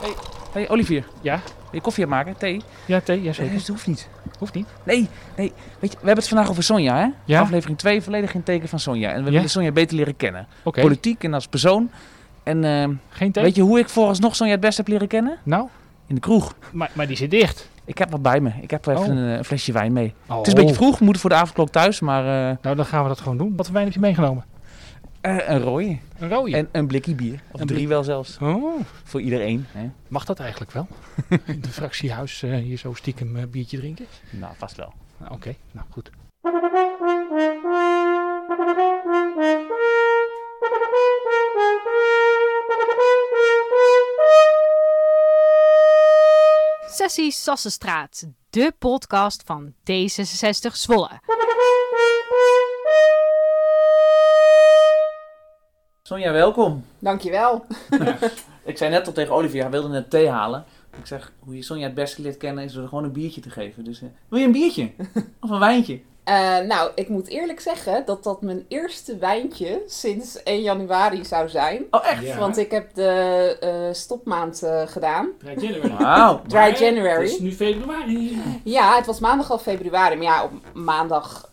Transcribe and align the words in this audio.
Hey, 0.00 0.14
hey 0.52 0.68
Olivier, 0.70 1.04
Ja? 1.20 1.34
wil 1.44 1.52
je 1.72 1.80
koffie 1.80 2.06
maken? 2.06 2.36
Thee? 2.36 2.60
Ja, 2.86 3.00
thee, 3.00 3.16
ja 3.16 3.22
Nee, 3.22 3.32
zeker. 3.32 3.54
dat 3.54 3.66
hoeft 3.66 3.86
niet. 3.86 4.08
Hoeft 4.38 4.54
niet. 4.54 4.66
Nee, 4.82 5.08
nee. 5.36 5.52
Weet 5.78 5.90
je, 5.92 5.98
we 6.00 6.06
hebben 6.06 6.16
het 6.24 6.28
vandaag 6.28 6.50
over 6.50 6.62
Sonja, 6.62 6.96
hè? 6.96 7.06
Ja? 7.24 7.40
Aflevering 7.40 7.78
2, 7.78 8.02
volledig 8.02 8.34
in 8.34 8.42
teken 8.42 8.68
van 8.68 8.78
Sonja. 8.78 9.10
En 9.10 9.18
we 9.18 9.24
Ja? 9.26 9.30
willen 9.34 9.50
Sonja 9.50 9.72
beter 9.72 9.96
leren 9.96 10.16
kennen. 10.16 10.46
Oké, 10.62 10.80
Politiek 10.80 11.24
en 11.24 11.34
als 11.34 11.46
persoon. 11.48 11.90
En 12.42 12.64
eh, 12.64 12.88
geen 13.08 13.32
thee? 13.32 13.42
weet 13.44 13.54
je 13.56 13.62
hoe 13.62 13.78
ik 13.78 13.88
vooralsnog 13.88 14.36
Sonja 14.36 14.52
het 14.52 14.60
best 14.60 14.76
heb 14.76 14.88
leren 14.88 15.08
kennen? 15.08 15.38
Nou, 15.42 15.68
In 16.06 16.14
de 16.14 16.20
kroeg. 16.20 16.54
maar, 16.72 16.90
maar 16.94 17.06
die 17.06 17.16
zit 17.16 17.30
dicht. 17.30 17.68
Ik 17.84 17.98
heb 17.98 18.10
wat 18.10 18.22
bij 18.22 18.40
me. 18.40 18.50
Ik 18.60 18.70
heb 18.70 18.86
even 18.86 19.00
Oh. 19.00 19.06
een, 19.08 19.28
eh, 19.28 19.36
een 19.36 19.44
flesje 19.44 19.72
wijn 19.72 19.92
mee. 19.92 20.14
Oh. 20.28 20.36
Het 20.36 20.46
is 20.46 20.52
een 20.52 20.58
beetje 20.58 20.74
vroeg, 20.74 20.98
we 20.98 21.04
moeten 21.04 21.22
voor 21.22 21.30
de 21.30 21.36
avondklok 21.36 21.68
thuis, 21.70 22.00
maar 22.00 22.50
eh, 22.50 22.56
Nou, 22.62 22.76
dan 22.76 22.84
gaan 22.84 23.02
we 23.02 23.08
dat 23.08 23.20
gewoon 23.20 23.36
doen. 23.38 23.52
Wat 23.56 23.64
voor 23.64 23.74
wijn 23.74 23.86
heb 23.86 23.94
je 23.94 24.00
meegenomen? 24.00 24.44
Eh, 25.24 25.48
een 25.48 25.60
rode. 25.60 25.98
Een 26.18 26.28
rode. 26.28 26.56
En 26.56 26.68
een 26.72 26.86
blikje 26.86 27.14
bier. 27.14 27.40
Of 27.52 27.60
Een 27.60 27.66
drie 27.66 27.78
blik- 27.78 27.88
wel 27.88 28.04
zelfs. 28.04 28.38
Oh, 28.40 28.80
Voor 29.04 29.20
iedereen. 29.20 29.66
Hè? 29.72 29.90
mag 30.08 30.24
dat 30.24 30.38
eigenlijk 30.40 30.70
wel? 30.72 30.86
In 31.44 31.60
de 31.60 31.68
fractiehuis 31.68 32.42
eh, 32.42 32.56
hier 32.56 32.78
zo 32.78 32.94
stiekem 32.94 33.36
een 33.36 33.50
biertje 33.50 33.78
drinken? 33.78 34.06
Nou, 34.30 34.54
vast 34.58 34.76
wel. 34.76 34.92
Nou, 35.16 35.32
Oké, 35.34 35.54
nou 35.72 35.86
goed. 35.90 36.10
Sessie 46.90 47.30
Sassenstraat, 47.32 48.26
de 48.50 48.72
podcast 48.78 49.42
van 49.46 49.72
D66 49.90 50.72
Zwolle. 50.72 51.10
Sonja, 56.08 56.32
welkom. 56.32 56.84
Dankjewel. 56.98 57.66
Ik 58.64 58.78
zei 58.78 58.90
net 58.90 59.06
al 59.06 59.12
tegen 59.12 59.34
Olivier, 59.34 59.62
hij 59.62 59.70
wilde 59.70 59.88
net 59.88 60.10
thee 60.10 60.28
halen. 60.28 60.64
Ik 60.98 61.06
zeg, 61.06 61.32
hoe 61.38 61.56
je 61.56 61.62
Sonja 61.62 61.84
het 61.84 61.94
beste 61.94 62.22
leert 62.22 62.36
kennen 62.36 62.64
is 62.64 62.72
door 62.72 62.82
er 62.82 62.88
gewoon 62.88 63.04
een 63.04 63.12
biertje 63.12 63.40
te 63.40 63.50
geven. 63.50 63.84
Dus 63.84 64.02
eh, 64.02 64.08
wil 64.28 64.38
je 64.38 64.46
een 64.46 64.52
biertje? 64.52 64.90
of 65.40 65.50
een 65.50 65.58
wijntje? 65.58 66.00
Eh, 66.24 66.58
nou, 66.58 66.90
ik 66.94 67.08
moet 67.08 67.28
eerlijk 67.28 67.60
zeggen 67.60 68.02
dat 68.04 68.24
dat 68.24 68.42
mijn 68.42 68.64
eerste 68.68 69.16
wijntje 69.16 69.82
sinds 69.86 70.42
1 70.42 70.62
januari 70.62 71.24
zou 71.24 71.48
zijn. 71.48 71.84
Oh, 71.90 72.06
echt? 72.06 72.22
Ja. 72.22 72.38
Want 72.38 72.56
ik 72.56 72.70
heb 72.70 72.94
de 72.94 73.56
eh, 73.60 73.94
stopmaand 73.94 74.62
eh, 74.62 74.82
gedaan. 74.86 75.28
Dry 75.38 75.64
January. 75.64 75.96
Wauw. 76.02 76.42
Dry 76.46 76.74
January. 76.78 77.36
nu 77.40 77.52
februari. 77.52 78.42
Ja, 78.64 78.96
het 78.96 79.06
was 79.06 79.20
maandag 79.20 79.50
al 79.50 79.58
februari. 79.58 80.16
Maar 80.16 80.24
ja, 80.24 80.44
op 80.44 80.50
maandag 80.74 81.50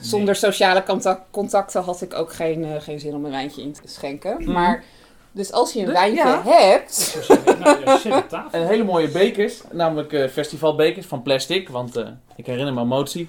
zonder 0.00 0.36
sociale 0.36 0.82
contact- 0.82 1.30
contacten 1.30 1.82
had 1.82 2.02
ik 2.02 2.14
ook 2.14 2.32
geen, 2.32 2.64
eh, 2.64 2.80
geen 2.80 3.00
zin 3.00 3.14
om 3.14 3.24
een 3.24 3.30
wijntje 3.30 3.62
in 3.62 3.72
te 3.72 3.80
schenken. 3.84 4.52
Maar, 4.52 4.84
dus 5.32 5.52
als 5.52 5.72
je 5.72 5.78
een 5.78 5.84
Dus, 5.84 5.94
wijntje 5.94 6.24
ja. 6.24 6.42
hebt... 6.44 7.26
nou, 7.58 7.84
ja, 7.84 7.98
zet 7.98 8.12
op 8.12 8.28
tafel. 8.28 8.50
En 8.60 8.66
hele 8.66 8.84
mooie 8.84 9.08
bekers, 9.08 9.60
namelijk 9.72 10.12
eh, 10.12 10.28
festivalbekers 10.28 11.06
van 11.06 11.22
plastic. 11.22 11.68
Want 11.68 11.96
eh, 11.96 12.06
ik 12.36 12.46
herinner 12.46 12.74
me 12.74 12.80
een 12.80 12.86
motie. 12.86 13.28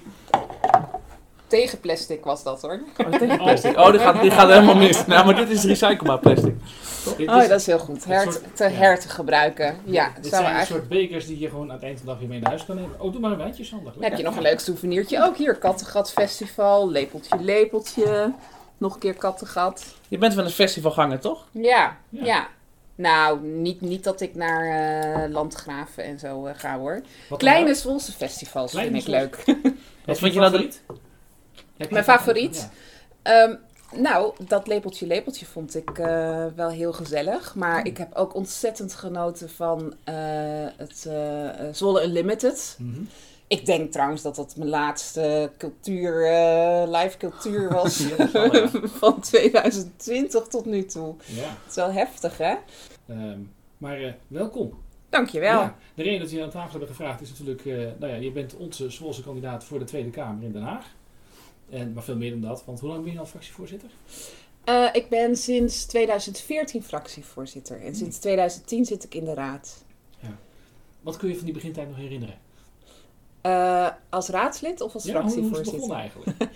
Tegen 1.50 1.80
plastic 1.80 2.24
was 2.24 2.42
dat 2.42 2.62
hoor. 2.62 2.80
Oh, 2.96 3.12
tegen 3.12 3.36
plastic. 3.38 3.76
Oh, 3.78 3.90
die 3.90 4.00
gaat, 4.00 4.20
die 4.22 4.30
gaat 4.30 4.48
helemaal 4.48 4.74
mis. 4.76 5.06
Nou, 5.06 5.26
maar 5.26 5.34
dit 5.34 5.50
is 5.50 5.64
recyclebaar 5.64 6.18
plastic. 6.18 6.54
Oh, 7.18 7.48
dat 7.48 7.50
is 7.60 7.66
heel 7.66 7.78
goed. 7.78 8.04
Her, 8.04 8.22
soort- 8.22 8.56
te 8.56 8.64
ja. 8.64 8.70
her 8.70 9.00
te 9.00 9.08
gebruiken. 9.08 9.76
Ja, 9.84 10.04
Dit 10.06 10.14
zou 10.14 10.28
zijn 10.28 10.44
een 10.44 10.50
eigenlijk... 10.56 10.86
soort 10.86 11.00
bekers 11.00 11.26
die 11.26 11.38
je 11.38 11.48
gewoon 11.48 11.68
aan 11.68 11.74
het 11.74 11.82
eind 11.84 11.96
van 11.98 12.06
de 12.06 12.12
dag 12.12 12.20
weer 12.20 12.28
mee 12.28 12.40
naar 12.40 12.48
huis 12.50 12.64
kan 12.64 12.76
nemen. 12.76 13.00
Oh, 13.00 13.12
doe 13.12 13.20
maar 13.20 13.30
een 13.30 13.36
wijntje, 13.38 13.64
Sander. 13.64 13.92
Heb 14.00 14.16
je 14.16 14.22
nog 14.22 14.36
een 14.36 14.42
leuk 14.42 14.60
souvenirtje 14.60 15.24
ook 15.24 15.36
hier. 15.36 15.54
Kattengat 15.54 16.12
Festival, 16.12 16.90
lepeltje, 16.90 17.36
lepeltje. 17.40 18.32
Nog 18.78 18.94
een 18.94 19.00
keer 19.00 19.14
Kattengat. 19.14 19.84
Je 20.08 20.18
bent 20.18 20.34
van 20.34 20.44
een 20.44 20.50
festivalganger, 20.50 21.18
toch? 21.20 21.46
Ja, 21.50 21.96
Ja. 22.08 22.24
ja. 22.24 22.48
Nou, 22.94 23.40
niet, 23.42 23.80
niet 23.80 24.04
dat 24.04 24.20
ik 24.20 24.34
naar 24.34 24.64
eh, 25.24 25.30
Landgraven 25.32 26.04
en 26.04 26.18
zo 26.18 26.46
eh, 26.46 26.54
ga 26.56 26.78
hoor. 26.78 27.00
Wat 27.28 27.38
Kleine 27.38 27.66
dan? 27.66 27.74
Zwolse 27.74 28.12
festivals 28.12 28.70
Kleine 28.70 28.90
vind 28.90 29.02
ik 29.02 29.08
leuk. 29.08 29.44
Wat 30.06 30.18
vond 30.18 30.32
je 30.34 30.40
nou 30.40 30.52
de... 30.58 30.70
Mijn 31.88 32.04
favoriet? 32.04 32.68
Ehm, 33.22 33.54
nou, 33.96 34.34
dat 34.46 34.66
lepeltje, 34.66 35.06
lepeltje 35.06 35.46
vond 35.46 35.76
ik 35.76 35.98
eh, 35.98 36.46
wel 36.54 36.68
heel 36.68 36.92
gezellig. 36.92 37.54
Maar 37.54 37.86
ik 37.86 37.96
heb 37.96 38.14
ook 38.14 38.34
ontzettend 38.34 38.94
genoten 38.94 39.50
van 39.50 39.94
eh, 40.04 40.14
het 40.76 41.08
Zwolle 41.76 42.04
Unlimited. 42.04 42.76
Mhm. 42.78 43.00
Ik 43.46 43.66
denk 43.66 43.92
trouwens 43.92 44.22
dat 44.22 44.36
dat 44.36 44.56
mijn 44.56 44.68
laatste 44.68 45.50
cultuur, 45.58 46.28
live 46.86 47.16
cultuur 47.18 47.72
was 47.82 47.98
Ja, 47.98 48.16
dat 48.16 48.30
zal 48.30 48.50
wel, 48.50 48.62
ja. 48.62 48.70
van 48.98 49.20
2020 49.20 50.46
tot 50.46 50.64
nu 50.64 50.84
toe. 50.84 51.14
Ja. 51.26 51.42
Het 51.42 51.68
is 51.68 51.74
wel 51.74 51.92
heftig, 51.92 52.38
hè? 52.38 52.54
Ehm, 53.08 53.38
maar 53.78 54.16
welkom. 54.26 54.78
Dankjewel. 55.08 55.60
Ja, 55.60 55.76
de 55.94 56.02
reden 56.02 56.20
dat 56.20 56.30
we 56.30 56.36
je 56.36 56.42
aan 56.42 56.50
tafel 56.50 56.70
hebben 56.70 56.88
gevraagd 56.88 57.20
is 57.20 57.28
natuurlijk, 57.28 57.64
nou 57.98 58.12
ja, 58.12 58.14
je 58.14 58.32
bent 58.32 58.56
onze 58.56 58.90
Zwolse 58.90 59.22
kandidaat 59.22 59.64
voor 59.64 59.78
de 59.78 59.84
Tweede 59.84 60.10
Kamer 60.10 60.44
in 60.44 60.52
Den 60.52 60.62
Haag. 60.62 60.86
En, 61.70 61.92
maar 61.92 62.02
veel 62.02 62.16
meer 62.16 62.30
dan 62.30 62.40
dat, 62.40 62.62
want 62.66 62.80
hoe 62.80 62.88
lang 62.88 63.04
ben 63.04 63.12
je 63.12 63.18
al 63.18 63.26
fractievoorzitter? 63.26 63.88
Eh, 64.64 64.88
ik 64.92 65.08
ben 65.08 65.36
sinds 65.36 65.84
2014 65.84 66.82
fractievoorzitter 66.82 67.80
en 67.80 67.94
sinds 67.94 68.18
2010 68.18 68.84
zit 68.84 69.04
ik 69.04 69.14
in 69.14 69.24
de 69.24 69.34
raad. 69.34 69.84
Wat 71.00 71.16
kun 71.16 71.28
je 71.28 71.36
van 71.36 71.44
die 71.44 71.54
begintijd 71.54 71.88
nog 71.88 71.96
herinneren? 71.96 72.34
Eh, 73.40 73.88
als 74.08 74.28
raadslid 74.28 74.80
of 74.80 74.94
als 74.94 75.04
Ja, 75.04 75.12
hoe 75.12 75.30
fractievoorzitter? 75.30 75.90
eigenlijk? 75.90 76.36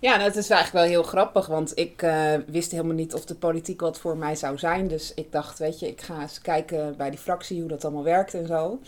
Ja, 0.00 0.16
nou, 0.16 0.22
het 0.22 0.36
is 0.36 0.50
eigenlijk 0.50 0.84
wel 0.84 0.94
heel 0.94 1.08
grappig, 1.08 1.46
want 1.46 1.78
ik 1.78 2.02
eh, 2.02 2.34
wist 2.46 2.70
helemaal 2.70 2.94
niet 2.94 3.14
of 3.14 3.24
de 3.24 3.34
politiek 3.34 3.80
wat 3.80 3.98
voor 3.98 4.16
mij 4.16 4.34
zou 4.34 4.58
zijn. 4.58 4.88
Dus 4.88 5.14
ik 5.14 5.32
dacht, 5.32 5.58
weet 5.58 5.78
je, 5.80 5.88
ik 5.88 6.00
ga 6.00 6.20
eens 6.20 6.40
kijken 6.40 6.96
bij 6.96 7.10
die 7.10 7.18
fractie 7.18 7.60
hoe 7.60 7.68
dat 7.68 7.84
allemaal 7.84 8.02
werkt 8.02 8.34
en 8.34 8.46
zo. 8.46 8.80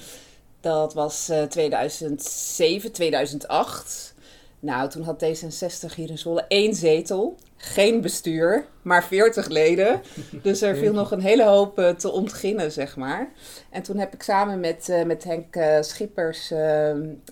Dat 0.60 0.94
was 0.94 1.28
eh 1.28 1.42
2007, 1.42 2.92
2008. 2.92 4.14
Nou, 4.60 4.88
toen 4.88 5.02
had 5.02 5.24
D66 5.24 5.94
hier 5.94 6.10
in 6.10 6.18
Zwolle 6.18 6.44
één 6.48 6.74
zetel, 6.74 7.36
geen 7.56 8.00
bestuur, 8.00 8.66
maar 8.82 9.04
40 9.04 9.48
leden. 9.48 10.00
Dus 10.42 10.62
er 10.62 10.76
viel 10.76 10.92
nog 10.92 11.10
een 11.10 11.20
hele 11.20 11.44
hoop 11.44 11.78
eh, 11.78 11.88
te 11.88 12.10
ontginnen, 12.10 12.72
zeg 12.72 12.96
maar. 12.96 13.32
En 13.70 13.82
toen 13.82 13.98
heb 13.98 14.14
ik 14.14 14.22
samen 14.22 14.60
met, 14.60 14.88
eh, 14.88 15.04
met 15.04 15.24
Henk 15.24 15.56
eh, 15.56 15.80
Schippers 15.80 16.50
eh, 16.50 16.58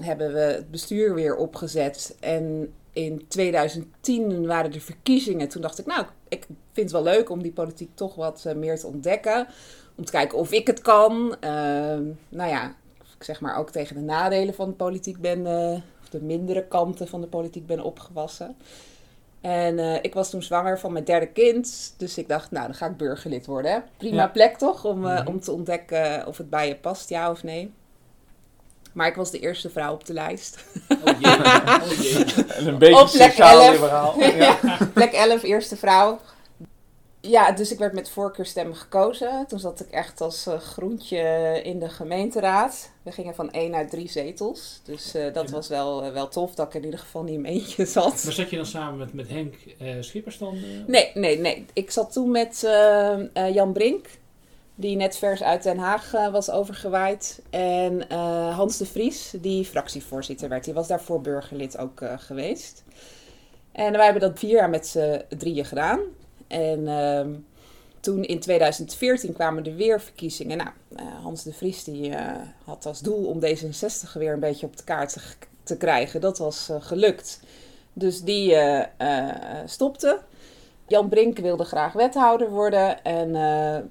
hebben 0.01 0.33
we 0.33 0.39
het 0.39 0.71
bestuur 0.71 1.15
weer 1.15 1.37
opgezet. 1.37 2.17
En 2.21 2.73
in 2.93 3.25
2010 3.29 4.47
waren 4.47 4.73
er 4.73 4.81
verkiezingen. 4.81 5.49
Toen 5.49 5.63
dacht 5.63 5.79
ik, 5.79 5.87
nou, 5.87 6.07
ik 6.29 6.47
vind 6.47 6.93
het 6.93 7.03
wel 7.03 7.13
leuk 7.15 7.31
om 7.31 7.43
die 7.43 7.53
politiek 7.53 7.91
toch 7.95 8.15
wat 8.15 8.45
meer 8.57 8.79
te 8.79 8.87
ontdekken. 8.87 9.47
Om 9.97 10.05
te 10.05 10.13
kijken 10.13 10.39
of 10.39 10.53
ik 10.53 10.67
het 10.67 10.81
kan. 10.81 11.37
Ehm, 11.41 12.03
nou 12.29 12.51
ja, 12.51 12.75
ik 13.19 13.25
zeg 13.25 13.41
maar 13.41 13.57
ook 13.57 13.71
tegen 13.71 13.97
de 13.97 14.03
nadelen 14.03 14.55
van 14.55 14.69
de 14.69 14.75
politiek 14.75 15.21
ben, 15.21 15.47
de 16.11 16.21
mindere 16.23 16.65
kanten 16.67 17.09
van 17.09 17.21
de 17.21 17.27
politiek 17.27 17.67
ben 17.67 17.81
opgewassen. 17.81 18.57
En 19.41 19.79
eh, 19.79 19.95
ik 20.03 20.15
was 20.15 20.31
toen 20.31 20.43
zwanger 20.43 20.79
van 20.79 20.93
mijn 20.93 21.05
derde 21.05 21.27
kind. 21.27 21.95
Dus 21.97 22.19
ik 22.19 22.29
dacht, 22.29 22.51
nou, 22.51 22.67
dan 22.67 22.75
ga 22.75 22.87
ik 22.87 22.97
burgerlid 22.97 23.47
worden. 23.47 23.73
Hè? 23.73 23.79
Prima 23.97 24.17
Ja. 24.23 24.29
plek 24.29 24.57
toch? 24.59 24.85
Om, 24.85 25.07
eh, 25.07 25.19
Mhm. 25.19 25.27
om 25.29 25.41
te 25.41 25.53
ontdekken 25.53 26.27
of 26.27 26.37
het 26.37 26.51
bij 26.51 26.69
je 26.69 26.77
past, 26.77 27.09
ja 27.09 27.31
of 27.31 27.43
nee. 27.43 27.73
Maar 28.93 29.07
ik 29.07 29.15
was 29.15 29.31
de 29.31 29.39
eerste 29.39 29.71
vrouw 29.71 29.93
op 29.93 30.07
de 30.07 30.13
lijst. 30.13 30.65
Oh 30.89 31.21
jee, 31.21 31.35
oh 31.37 32.01
jee. 32.01 32.45
En 32.47 32.67
een 32.67 32.79
beetje 32.79 33.07
sociaal-liberaal. 33.09 34.15
Ja. 34.23 34.59
Plek 34.95 35.13
11, 35.13 35.43
eerste 35.43 35.77
vrouw. 35.77 36.19
Ja, 37.29 37.53
dus 37.53 37.73
ik 37.73 37.79
werd 37.79 37.93
met 37.93 38.11
voorkeurstemmen 38.11 38.77
gekozen. 38.77 39.45
Toen 39.49 39.59
zat 39.59 39.81
ik 39.81 39.91
echt 39.91 40.21
als 40.21 40.47
eh, 40.47 40.59
groentje 40.59 41.19
in 41.65 41.79
de 41.79 41.89
gemeenteraad. 41.89 42.91
We 43.03 43.13
gingen 43.13 43.35
van 43.35 43.51
één 43.51 43.71
naar 43.71 43.89
drie 43.89 44.09
zetels. 44.09 44.81
Dus 44.85 45.15
eh, 45.15 45.33
dat 45.33 45.49
Ja. 45.49 45.55
was 45.55 45.69
wel, 45.69 46.03
eh, 46.03 46.13
wel 46.13 46.29
tof 46.29 46.55
dat 46.55 46.67
ik 46.67 46.75
in 46.75 46.85
ieder 46.85 47.01
geval 47.01 47.23
niet 47.23 47.35
in 47.35 47.41
mijn 47.41 47.55
eentje 47.55 47.85
zat. 47.97 48.25
Maar 48.25 48.33
zat 48.33 48.51
je 48.51 48.57
dan 48.57 48.67
samen 48.67 48.99
met, 48.99 49.13
met 49.13 49.29
Henk 49.29 49.55
Schippers 50.01 50.39
dan? 50.39 50.59
Nee, 50.87 51.11
nee, 51.15 51.39
nee. 51.39 51.67
Ik 51.73 51.91
zat 51.91 52.13
toen 52.13 52.31
met 52.31 52.69
Jan 53.53 53.73
Brink, 53.73 54.07
die 54.75 54.97
net 54.97 55.17
vers 55.17 55.43
uit 55.43 55.63
Den 55.63 55.79
Haag 55.79 56.11
was 56.31 56.51
overgewaaid. 56.51 57.43
En 57.51 58.11
Hans 58.53 58.77
de 58.77 58.87
Vries, 58.87 59.35
die 59.41 59.65
fractievoorzitter 59.65 60.49
werd. 60.49 60.65
Die 60.65 60.75
was 60.75 60.89
daarvoor 60.89 61.21
burgerlid 61.21 61.79
ook 61.79 62.01
geweest. 62.17 62.85
En 63.73 63.93
wij 63.93 64.05
hebben 64.05 64.23
dat 64.23 64.39
vier 64.39 64.51
jaar 64.51 64.71
met 64.71 64.87
z'n 64.87 65.23
drieën 65.29 65.65
gedaan. 65.65 66.01
En 66.49 66.89
ehm, 66.89 67.31
toen 68.01 68.25
in 68.25 68.41
2014 68.41 69.33
kwamen 69.33 69.65
er 69.65 69.75
weer 69.75 70.01
verkiezingen. 70.01 70.57
Nou, 70.57 70.71
eh, 70.97 71.05
Hans 71.23 71.43
de 71.43 71.53
Vries 71.53 71.85
die, 71.85 72.15
eh, 72.15 72.37
had 72.65 72.87
als 72.87 73.01
doel 73.01 73.25
om 73.25 73.41
D66 73.41 74.13
weer 74.13 74.33
een 74.33 74.41
beetje 74.41 74.67
op 74.67 74.77
de 74.77 74.85
kaart 74.85 75.13
te, 75.13 75.21
te 75.63 75.77
krijgen. 75.77 76.21
Dat 76.21 76.39
was 76.39 76.69
eh, 76.69 76.77
gelukt. 76.81 77.41
Dus 77.93 78.23
die 78.23 78.57
stopte. 79.65 80.21
Jan 80.87 81.09
Brink 81.09 81.39
wilde 81.39 81.65
graag 81.65 81.93
wethouder 81.93 82.51
worden. 82.51 83.05
En 83.05 83.33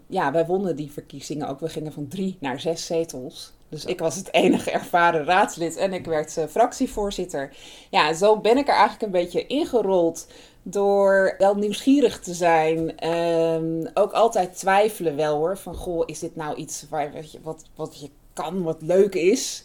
ja, 0.07 0.31
wij 0.31 0.45
wonnen 0.45 0.75
die 0.75 0.91
verkiezingen 0.91 1.47
ook. 1.47 1.59
We 1.59 1.69
gingen 1.69 1.93
van 1.93 2.07
drie 2.07 2.37
naar 2.39 2.59
zes 2.59 2.85
zetels. 2.85 3.53
Dus 3.69 3.85
ik 3.85 3.99
was 3.99 4.15
het 4.15 4.33
enige 4.33 4.71
ervaren 4.71 5.25
raadslid 5.25 5.75
en 5.75 5.93
ik 5.93 6.05
werd 6.05 6.45
fractievoorzitter. 6.49 7.55
Ja, 7.89 8.13
zo 8.13 8.39
ben 8.39 8.57
ik 8.57 8.67
er 8.67 8.73
eigenlijk 8.73 9.01
een 9.01 9.21
beetje 9.21 9.47
ingerold 9.47 10.27
door 10.69 11.35
wel 11.37 11.55
nieuwsgierig 11.55 12.19
te 12.19 12.33
zijn. 12.33 12.97
Ehm, 12.97 13.85
ook 13.93 14.11
altijd 14.11 14.57
twijfelen 14.57 15.15
wel 15.15 15.35
hoor. 15.37 15.57
Van 15.57 15.75
goh, 15.75 16.03
is 16.05 16.19
dit 16.19 16.35
nou 16.35 16.55
iets 16.55 16.85
waar, 16.89 17.03
je, 17.15 17.39
wat, 17.43 17.63
wat 17.75 17.99
je 17.99 18.09
kan, 18.33 18.63
wat 18.63 18.77
leuk 18.81 19.15
is? 19.15 19.63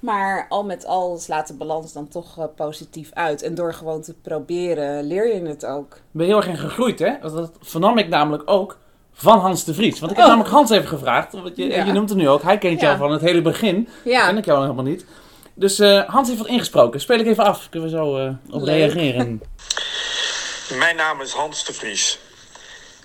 Maar 0.00 0.46
al 0.48 0.64
met 0.64 0.86
al 0.86 1.16
slaat 1.18 1.46
de 1.48 1.54
balans 1.54 1.92
dan 1.92 2.08
toch 2.08 2.38
eh, 2.38 2.44
positief 2.56 3.10
uit. 3.12 3.42
En 3.42 3.54
door 3.54 3.74
gewoon 3.74 4.02
te 4.02 4.14
proberen 4.14 5.04
leer 5.04 5.34
je 5.34 5.42
het 5.48 5.66
ook. 5.66 5.94
Ik 5.94 6.00
ben 6.10 6.26
heel 6.26 6.36
erg 6.36 6.46
in 6.48 6.56
gegroeid, 6.58 6.98
hè? 6.98 7.12
Want 7.22 7.34
Dat 7.34 7.50
vernam 7.60 7.98
ik 7.98 8.08
namelijk 8.08 8.42
ook 8.46 8.78
van 9.12 9.38
Hans 9.38 9.64
de 9.64 9.74
Vries. 9.74 9.98
Want 10.00 10.10
ik 10.12 10.16
heb 10.18 10.26
Oh. 10.26 10.32
namelijk 10.32 10.54
Hans 10.54 10.70
even 10.70 10.88
gevraagd. 10.88 11.32
Want 11.32 11.56
je, 11.56 11.64
Ja. 11.64 11.84
je 11.84 11.92
noemt 11.92 12.08
hem 12.08 12.18
nu 12.18 12.28
ook. 12.28 12.42
Hij 12.42 12.58
kent 12.58 12.80
jou 12.80 12.96
van 12.98 13.10
het 13.12 13.20
hele 13.20 13.42
begin. 13.42 13.88
Ja, 14.04 14.26
Ken 14.26 14.36
ik 14.36 14.44
jou 14.44 14.60
helemaal 14.62 14.84
niet. 14.84 15.06
Dus 15.54 15.78
eh, 15.78 16.02
Hans 16.08 16.28
heeft 16.28 16.40
wat 16.40 16.48
ingesproken. 16.48 17.00
Speel 17.00 17.18
ik 17.18 17.26
even 17.26 17.44
af. 17.44 17.68
Kunnen 17.70 17.90
we 17.90 17.96
zo 17.96 18.16
eh, 18.16 18.32
op 18.50 18.60
Leuk. 18.62 18.74
reageren. 18.74 19.40
Mijn 20.68 20.96
naam 20.96 21.20
is 21.20 21.32
Hans 21.32 21.64
de 21.64 21.74
Vries. 21.74 22.18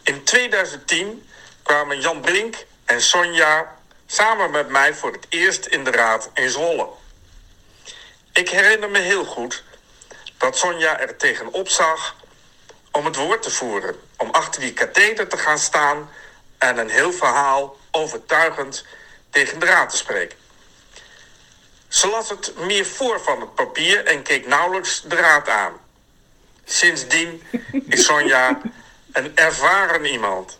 In 0.03 0.23
2010 0.23 1.29
kwamen 1.63 2.01
Jan 2.01 2.21
Brink 2.21 2.65
en 2.85 3.01
Sonja 3.01 3.75
samen 4.07 4.51
met 4.51 4.69
mij 4.69 4.93
voor 4.93 5.11
het 5.11 5.25
eerst 5.29 5.65
in 5.65 5.83
de 5.83 5.91
raad 5.91 6.29
in 6.33 6.49
Zwolle. 6.49 6.89
Ik 8.31 8.49
herinner 8.49 8.89
me 8.89 8.99
heel 8.99 9.25
goed 9.25 9.63
dat 10.37 10.57
Sonja 10.57 10.99
er 10.99 11.17
tegenop 11.17 11.69
zag 11.69 12.15
om 12.91 13.05
het 13.05 13.15
woord 13.15 13.41
te 13.41 13.51
voeren, 13.51 13.99
om 14.17 14.29
achter 14.29 14.61
die 14.61 14.73
katheder 14.73 15.27
te 15.27 15.37
gaan 15.37 15.59
staan 15.59 16.09
en 16.57 16.77
een 16.77 16.89
heel 16.89 17.11
verhaal 17.11 17.77
overtuigend 17.91 18.85
tegen 19.29 19.59
de 19.59 19.65
raad 19.65 19.89
te 19.89 19.97
spreken. 19.97 20.37
Ze 21.87 22.07
las 22.07 22.29
het 22.29 22.53
meer 22.55 22.85
voor 22.85 23.21
van 23.21 23.41
het 23.41 23.55
papier 23.55 24.05
en 24.05 24.23
keek 24.23 24.47
nauwelijks 24.47 25.01
de 25.01 25.15
raad 25.15 25.49
aan. 25.49 25.87
Sindsdien 26.69 27.43
is 27.87 28.05
Sonja 28.05 28.61
een 29.11 29.37
ervaren 29.37 30.05
iemand. 30.05 30.59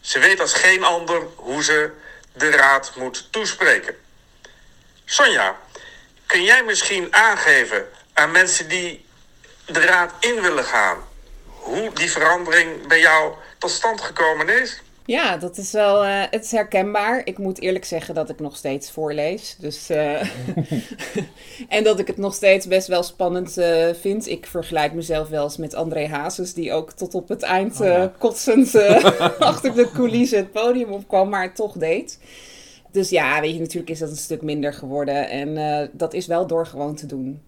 Ze 0.00 0.18
weet 0.18 0.40
als 0.40 0.52
geen 0.52 0.84
ander 0.84 1.22
hoe 1.36 1.64
ze 1.64 1.90
de 2.32 2.50
raad 2.50 2.92
moet 2.96 3.28
toespreken. 3.30 3.96
Sonja, 5.04 5.58
kun 6.26 6.42
jij 6.42 6.64
misschien 6.64 7.14
aangeven 7.14 7.88
aan 8.12 8.30
mensen 8.30 8.68
die 8.68 9.06
de 9.66 9.80
raad 9.80 10.12
in 10.20 10.40
willen 10.40 10.64
gaan, 10.64 11.08
hoe 11.44 11.92
die 11.92 12.10
verandering 12.10 12.86
bij 12.86 13.00
jou 13.00 13.34
tot 13.58 13.70
stand 13.70 14.00
gekomen 14.00 14.48
is? 14.48 14.80
Ja 15.10 15.36
dat 15.36 15.56
is 15.56 15.72
wel 15.72 16.04
eh, 16.04 16.22
het 16.30 16.44
is 16.44 16.50
herkenbaar. 16.50 17.20
Ik 17.24 17.38
moet 17.38 17.60
eerlijk 17.60 17.84
zeggen 17.84 18.14
dat 18.14 18.28
ik 18.28 18.40
nog 18.40 18.56
steeds 18.56 18.90
voorlees. 18.90 19.56
Dus, 19.58 19.90
eh, 19.90 20.22
en 21.68 21.84
dat 21.84 21.98
ik 21.98 22.06
het 22.06 22.16
nog 22.16 22.34
steeds 22.34 22.66
best 22.66 22.86
wel 22.86 23.02
spannend 23.02 23.58
eh, 23.58 23.88
vind. 24.00 24.28
Ik 24.28 24.46
vergelijk 24.46 24.92
mezelf 24.92 25.28
wel 25.28 25.44
eens 25.44 25.56
met 25.56 25.74
André 25.74 26.06
Hazes, 26.06 26.54
die 26.54 26.72
ook 26.72 26.92
tot 26.92 27.14
op 27.14 27.28
het 27.28 27.42
eind 27.42 27.80
Oh 27.80 27.86
ja. 27.86 28.12
kotsend 28.18 28.74
achter 29.38 29.74
de 29.74 29.90
coulissen 29.94 30.38
het 30.38 30.52
podium 30.52 30.90
opkwam, 30.90 31.28
maar 31.28 31.42
het 31.42 31.56
toch 31.56 31.72
deed. 31.72 32.18
Dus 32.92 33.10
ja, 33.10 33.40
weet 33.40 33.54
je, 33.54 33.60
natuurlijk 33.60 33.90
is 33.90 33.98
dat 33.98 34.10
een 34.10 34.16
stuk 34.16 34.42
minder 34.42 34.72
geworden. 34.72 35.28
En 35.28 35.90
dat 35.92 36.14
is 36.14 36.26
wel 36.26 36.46
door 36.46 36.66
gewoon 36.66 36.94
te 36.94 37.06
doen. 37.06 37.42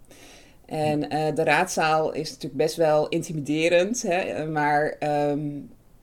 En 0.67 1.01
de 1.35 1.45
raadzaal 1.45 2.13
is 2.13 2.29
natuurlijk 2.29 2.57
best 2.57 2.77
wel 2.77 3.09
intimiderend. 3.09 4.03
Hè? 4.03 4.47
Maar 4.47 4.97
ehm, 4.99 5.49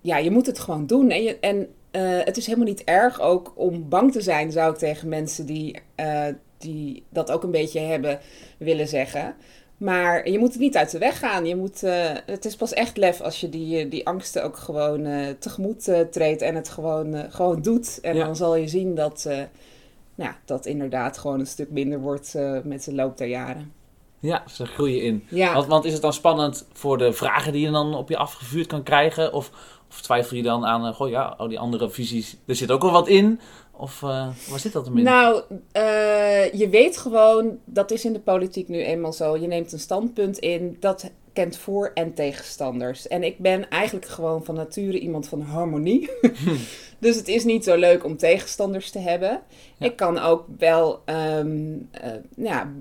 ja, 0.09 0.17
je 0.17 0.31
moet 0.31 0.45
het 0.45 0.59
gewoon 0.59 0.85
doen. 0.87 1.09
En, 1.09 1.23
je, 1.23 1.39
en 1.39 1.67
eh, 1.91 2.17
het 2.23 2.37
is 2.37 2.45
helemaal 2.45 2.67
niet 2.67 2.83
erg 2.83 3.21
ook 3.21 3.53
om 3.55 3.89
bang 3.89 4.11
te 4.11 4.21
zijn, 4.21 4.51
zou 4.51 4.71
ik 4.71 4.77
tegen 4.77 5.09
mensen 5.09 5.45
die, 5.45 5.79
eh, 5.95 6.25
die 6.57 7.03
dat 7.09 7.31
ook 7.31 7.43
een 7.43 7.51
beetje 7.51 7.79
hebben 7.79 8.19
willen 8.57 8.87
zeggen. 8.87 9.35
Maar 9.77 10.29
je 10.29 10.39
moet 10.39 10.51
het 10.51 10.59
niet 10.61 10.77
uit 10.77 10.91
de 10.91 10.97
weg 10.97 11.19
gaan. 11.19 11.45
Je 11.45 11.55
moet, 11.55 11.83
eh, 11.83 12.11
het 12.25 12.45
is 12.45 12.55
pas 12.55 12.73
echt 12.73 12.97
lef 12.97 13.21
als 13.21 13.39
je 13.41 13.49
die, 13.49 13.87
die 13.87 14.07
angsten 14.07 14.43
ook 14.43 14.57
gewoon 14.57 15.07
tegemoet 15.39 15.91
treedt 16.11 16.41
en 16.41 16.55
het 16.55 16.69
gewoon, 16.69 17.31
gewoon 17.31 17.61
doet. 17.61 17.99
En 18.01 18.15
Ja. 18.15 18.25
dan 18.25 18.35
zal 18.35 18.55
je 18.55 18.67
zien 18.67 18.95
dat, 18.95 19.29
nou, 20.15 20.31
dat 20.45 20.65
inderdaad 20.65 21.17
gewoon 21.17 21.39
een 21.39 21.47
stuk 21.47 21.71
minder 21.71 21.99
wordt 21.99 22.33
met 22.63 22.83
de 22.83 22.93
loop 22.93 23.17
der 23.17 23.27
jaren. 23.27 23.73
Ja, 24.19 24.43
ze 24.47 24.65
groeien 24.65 25.01
in. 25.01 25.23
Ja. 25.29 25.53
Want, 25.53 25.67
want 25.67 25.85
is 25.85 25.93
het 25.93 26.01
dan 26.01 26.13
spannend 26.13 26.67
voor 26.73 26.97
de 26.97 27.13
vragen 27.13 27.51
die 27.51 27.65
je 27.65 27.71
dan 27.71 27.95
op 27.95 28.09
je 28.09 28.17
afgevuurd 28.17 28.67
kan 28.67 28.83
krijgen? 28.83 29.33
Of, 29.33 29.51
of 29.89 30.01
twijfel 30.01 30.37
je 30.37 30.43
dan 30.43 30.65
aan, 30.65 30.85
eh, 30.85 30.93
goh 30.93 31.09
ja, 31.09 31.35
oh, 31.37 31.49
die 31.49 31.59
andere 31.59 31.89
visies, 31.89 32.37
er 32.45 32.55
zit 32.55 32.71
ook 32.71 32.81
wel 32.81 32.91
wat 32.91 33.07
in? 33.07 33.39
Of 33.71 34.03
eh, 34.03 34.27
waar 34.49 34.59
zit 34.59 34.73
dat 34.73 34.85
hem 34.85 34.97
in? 34.97 35.03
Nou, 35.03 35.41
eh, 35.71 36.53
je 36.53 36.69
weet 36.69 36.97
gewoon, 36.97 37.57
dat 37.65 37.91
is 37.91 38.05
in 38.05 38.13
de 38.13 38.19
politiek 38.19 38.67
nu 38.67 38.83
eenmaal 38.83 39.13
zo. 39.13 39.37
Je 39.37 39.47
neemt 39.47 39.71
een 39.71 39.79
standpunt 39.79 40.37
in, 40.37 40.77
dat 40.79 41.11
kent 41.33 41.57
voor- 41.57 41.91
en 41.93 42.13
tegenstanders. 42.13 43.07
En 43.07 43.23
ik 43.23 43.37
ben 43.37 43.69
eigenlijk 43.69 44.05
gewoon 44.05 44.43
van 44.43 44.55
nature 44.55 44.99
iemand 44.99 45.27
van 45.27 45.41
harmonie. 45.41 46.09
dus 46.99 47.15
het 47.15 47.27
is 47.27 47.43
niet 47.43 47.63
zo 47.63 47.75
leuk 47.75 48.05
om 48.05 48.17
tegenstanders 48.17 48.91
te 48.91 48.99
hebben. 48.99 49.41
Ja. 49.77 49.85
Ik 49.85 49.95
kan 49.95 50.17
ook 50.17 50.45
wel 50.57 51.01
eh, 51.05 51.43
ja, 52.35 52.71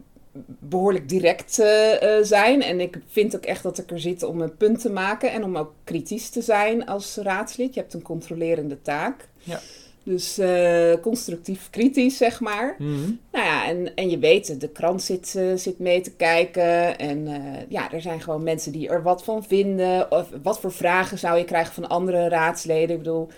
behoorlijk 0.46 1.08
direct 1.08 1.58
eh, 1.58 2.18
eh, 2.18 2.24
zijn. 2.24 2.62
En 2.62 2.80
ik 2.80 2.98
vind 3.06 3.36
ook 3.36 3.44
echt 3.44 3.62
dat 3.62 3.78
ik 3.78 3.90
er 3.90 4.00
zit 4.00 4.22
om 4.22 4.40
een 4.40 4.56
punt 4.56 4.80
te 4.80 4.90
maken 4.90 5.32
en 5.32 5.44
om 5.44 5.56
ook 5.56 5.72
kritisch 5.84 6.28
te 6.30 6.42
zijn 6.42 6.86
als 6.86 7.16
raadslid. 7.16 7.74
Je 7.74 7.80
hebt 7.80 7.94
een 7.94 8.02
controlerende 8.02 8.82
taak. 8.82 9.28
Ja. 9.38 9.60
Dus 10.08 10.38
eh, 10.38 10.92
constructief 11.00 11.70
kritisch, 11.70 12.16
zeg 12.16 12.40
maar. 12.40 12.74
Mhm. 12.78 13.10
Nou 13.32 13.44
ja, 13.44 13.66
en, 13.66 13.94
en 13.94 14.10
je 14.10 14.18
weet, 14.18 14.60
de 14.60 14.68
krant 14.68 15.02
zit, 15.02 15.38
zit 15.54 15.78
mee 15.78 16.00
te 16.00 16.10
kijken. 16.10 16.98
En 16.98 17.26
eh, 17.26 17.62
ja, 17.68 17.92
er 17.92 18.00
zijn 18.00 18.20
gewoon 18.20 18.42
mensen 18.42 18.72
die 18.72 18.88
er 18.88 19.02
wat 19.02 19.24
van 19.24 19.44
vinden. 19.44 20.10
Of 20.10 20.26
wat 20.42 20.60
voor 20.60 20.72
vragen 20.72 21.18
zou 21.18 21.38
je 21.38 21.44
krijgen 21.44 21.74
van 21.74 21.88
andere 21.88 22.28
raadsleden? 22.28 22.96
Ik 22.96 23.02
bedoel, 23.02 23.28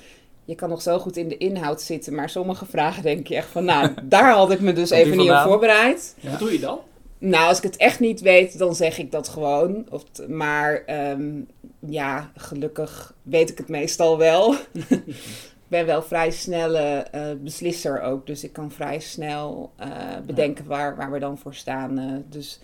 je 0.44 0.54
kan 0.54 0.68
nog 0.68 0.82
zo 0.82 0.98
goed 0.98 1.16
in 1.16 1.28
de 1.28 1.36
inhoud 1.36 1.80
zitten. 1.80 2.14
Maar 2.14 2.28
sommige 2.28 2.66
vragen 2.66 3.02
denk 3.02 3.26
je 3.26 3.36
echt 3.36 3.48
van, 3.48 3.64
nou, 3.64 3.90
daar 4.02 4.32
had 4.32 4.50
ik 4.50 4.60
me 4.60 4.72
dus 4.72 4.90
even 4.90 5.16
niet 5.16 5.30
op 5.30 5.42
voorbereid. 5.44 6.14
Wat 6.20 6.38
doe 6.38 6.52
je 6.52 6.60
dan? 6.60 6.78
Nou, 7.20 7.48
als 7.48 7.56
ik 7.56 7.62
het 7.62 7.76
echt 7.76 8.00
niet 8.00 8.20
weet, 8.20 8.58
dan 8.58 8.74
zeg 8.74 8.98
ik 8.98 9.10
dat 9.12 9.28
gewoon. 9.28 9.86
Of 9.90 10.04
maar 10.28 10.84
ehm, 10.84 11.40
ja, 11.78 12.30
gelukkig 12.36 13.14
weet 13.22 13.50
ik 13.50 13.58
het 13.58 13.68
meestal 13.68 14.18
wel. 14.18 14.54
ik 14.90 15.68
ben 15.68 15.86
wel 15.86 16.02
vrij 16.02 16.30
snelle 16.30 16.78
eh, 16.78 17.30
beslisser 17.42 18.00
ook. 18.00 18.26
Dus 18.26 18.44
ik 18.44 18.52
kan 18.52 18.70
vrij 18.70 19.00
snel 19.00 19.72
eh, 19.76 19.88
bedenken 20.26 20.66
waar, 20.66 20.96
waar 20.96 21.10
we 21.10 21.18
dan 21.18 21.38
voor 21.38 21.54
staan. 21.54 21.98
eh, 21.98 22.16
dus... 22.28 22.60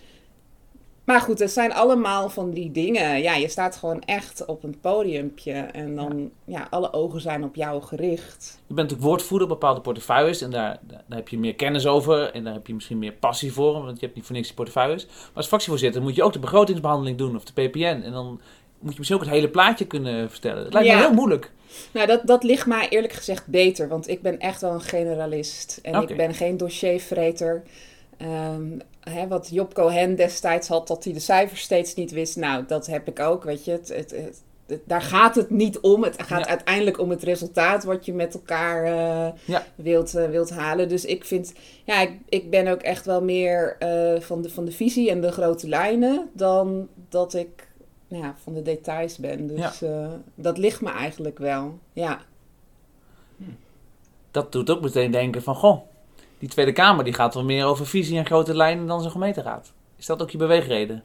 Maar 1.06 1.20
goed, 1.20 1.38
het 1.38 1.50
zijn 1.50 1.72
allemaal 1.72 2.28
van 2.28 2.50
die 2.50 2.70
dingen. 2.70 3.22
Ja, 3.22 3.34
je 3.34 3.48
staat 3.48 3.76
gewoon 3.76 4.00
echt 4.00 4.44
op 4.44 4.64
een 4.64 4.80
podiumpje. 4.80 5.52
En 5.52 5.96
dan, 5.96 6.30
ja, 6.44 6.66
alle 6.70 6.92
ogen 6.92 7.20
zijn 7.20 7.44
op 7.44 7.54
jou 7.54 7.82
gericht. 7.82 8.58
Je 8.66 8.74
bent 8.74 8.88
natuurlijk 8.88 9.08
woordvoerder 9.08 9.48
op 9.48 9.60
bepaalde 9.60 9.80
portefeuilles 9.80 10.40
en 10.40 10.50
daar, 10.50 10.78
daar 10.86 11.02
heb 11.08 11.28
je 11.28 11.38
meer 11.38 11.54
kennis 11.54 11.86
over 11.86 12.32
en 12.32 12.44
daar 12.44 12.54
heb 12.54 12.66
je 12.66 12.74
misschien 12.74 12.98
meer 12.98 13.12
passie 13.12 13.52
voor, 13.52 13.72
want 13.72 14.00
je 14.00 14.04
hebt 14.04 14.16
niet 14.16 14.24
voor 14.24 14.34
niks 14.34 14.46
die 14.46 14.56
portefeuilles. 14.56 15.06
Maar 15.06 15.30
als 15.34 15.46
fractievoorzitter 15.46 16.02
moet 16.02 16.14
je 16.14 16.22
ook 16.22 16.32
de 16.32 16.38
begrotingsbehandeling 16.38 17.18
doen 17.18 17.36
of 17.36 17.44
de 17.44 17.68
PPN 17.68 18.00
en 18.04 18.12
dan 18.12 18.40
moet 18.78 18.92
je 18.92 18.98
misschien 18.98 19.18
ook 19.18 19.24
het 19.24 19.34
hele 19.34 19.48
plaatje 19.48 19.86
kunnen 19.86 20.30
vertellen. 20.30 20.64
Het 20.64 20.72
lijkt 20.72 20.88
me 20.88 20.96
heel 20.96 21.12
moeilijk. 21.12 21.52
Nou, 21.92 22.06
dat, 22.06 22.20
dat 22.24 22.42
ligt 22.44 22.66
mij 22.66 22.88
eerlijk 22.88 23.12
gezegd 23.12 23.46
beter, 23.46 23.88
want 23.88 24.08
ik 24.08 24.22
ben 24.22 24.38
echt 24.38 24.60
wel 24.60 24.72
een 24.72 24.80
generalist. 24.80 25.78
En 25.82 26.02
ik 26.02 26.16
ben 26.16 26.34
geen 26.34 26.56
dossiervreter. 26.56 27.62
Ehm, 28.16 28.78
hè, 29.00 29.28
wat 29.28 29.48
Job 29.52 29.74
Cohen 29.74 30.14
destijds 30.16 30.68
had, 30.68 30.88
dat 30.88 31.04
hij 31.04 31.12
de 31.12 31.18
cijfers 31.20 31.60
steeds 31.60 31.94
niet 31.94 32.10
wist. 32.10 32.36
Nou, 32.36 32.64
dat 32.66 32.86
heb 32.86 33.08
ik 33.08 33.20
ook, 33.20 33.44
weet 33.44 33.64
je. 33.64 33.70
Het, 33.70 33.88
het, 33.88 34.10
het- 34.10 34.42
het- 34.66 34.82
daar 34.84 35.02
gaat 35.02 35.34
het 35.34 35.50
niet 35.50 35.80
om. 35.80 36.02
Het 36.04 36.22
gaat 36.22 36.40
Ja. 36.40 36.46
uiteindelijk 36.46 36.98
om 37.00 37.10
het 37.10 37.22
resultaat 37.22 37.84
wat 37.84 38.04
je 38.06 38.12
met 38.14 38.34
elkaar 38.34 38.84
eh, 38.84 39.32
Ja. 39.44 39.62
wilt, 39.74 40.14
eh, 40.14 40.28
wilt 40.28 40.50
halen. 40.50 40.88
Dus 40.88 41.04
ik 41.04 41.24
vind, 41.24 41.52
ja, 41.84 42.00
ik, 42.00 42.12
ik 42.28 42.50
ben 42.50 42.66
ook 42.66 42.80
echt 42.82 43.06
wel 43.06 43.22
meer 43.22 43.76
eh, 43.78 44.20
van, 44.20 44.42
de, 44.42 44.50
van 44.50 44.64
de 44.64 44.72
visie 44.72 45.10
en 45.10 45.20
de 45.20 45.32
grote 45.32 45.68
lijnen 45.68 46.30
dan 46.32 46.88
dat 47.08 47.34
ik 47.34 47.68
nou 48.08 48.22
ja, 48.22 48.34
van 48.42 48.54
de 48.54 48.62
details 48.62 49.18
ben. 49.18 49.46
Dus 49.46 49.82
dat 50.34 50.58
ligt 50.58 50.80
me 50.80 50.90
eigenlijk 50.90 51.38
wel, 51.38 51.78
ja. 51.92 52.20
Dat 54.30 54.52
doet 54.52 54.70
ook 54.70 54.80
meteen 54.80 55.10
denken 55.10 55.42
van, 55.42 55.54
goh, 55.54 55.80
die 56.38 56.48
Tweede 56.48 56.72
Kamer 56.72 57.04
die 57.04 57.14
gaat 57.14 57.34
wel 57.34 57.44
meer 57.44 57.64
over 57.64 57.86
visie 57.86 58.18
en 58.18 58.26
grote 58.26 58.54
lijnen 58.54 58.86
dan 58.86 59.02
zo'n 59.02 59.10
gemeenteraad. 59.10 59.72
Is 59.96 60.06
dat 60.06 60.22
ook 60.22 60.30
je 60.30 60.38
beweegreden? 60.38 61.02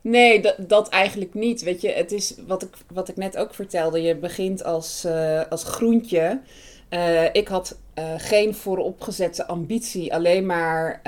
Nee, 0.00 0.40
dat, 0.40 0.54
dat 0.58 0.88
eigenlijk 0.88 1.34
niet. 1.34 1.62
Weet 1.62 1.80
je, 1.80 1.88
het 1.88 2.12
is 2.12 2.34
wat 2.46 2.62
ik, 2.62 2.76
wat 2.92 3.08
ik 3.08 3.16
net 3.16 3.36
ook 3.36 3.54
vertelde. 3.54 4.02
Je 4.02 4.16
begint 4.16 4.64
als, 4.64 5.04
eh, 5.04 5.40
als 5.48 5.64
groentje. 5.64 6.40
Eh, 6.88 7.24
ik 7.32 7.48
had 7.48 7.78
eh, 7.94 8.04
geen 8.16 8.54
vooropgezette 8.54 9.46
ambitie, 9.46 10.14
alleen 10.14 10.46
maar 10.46 11.00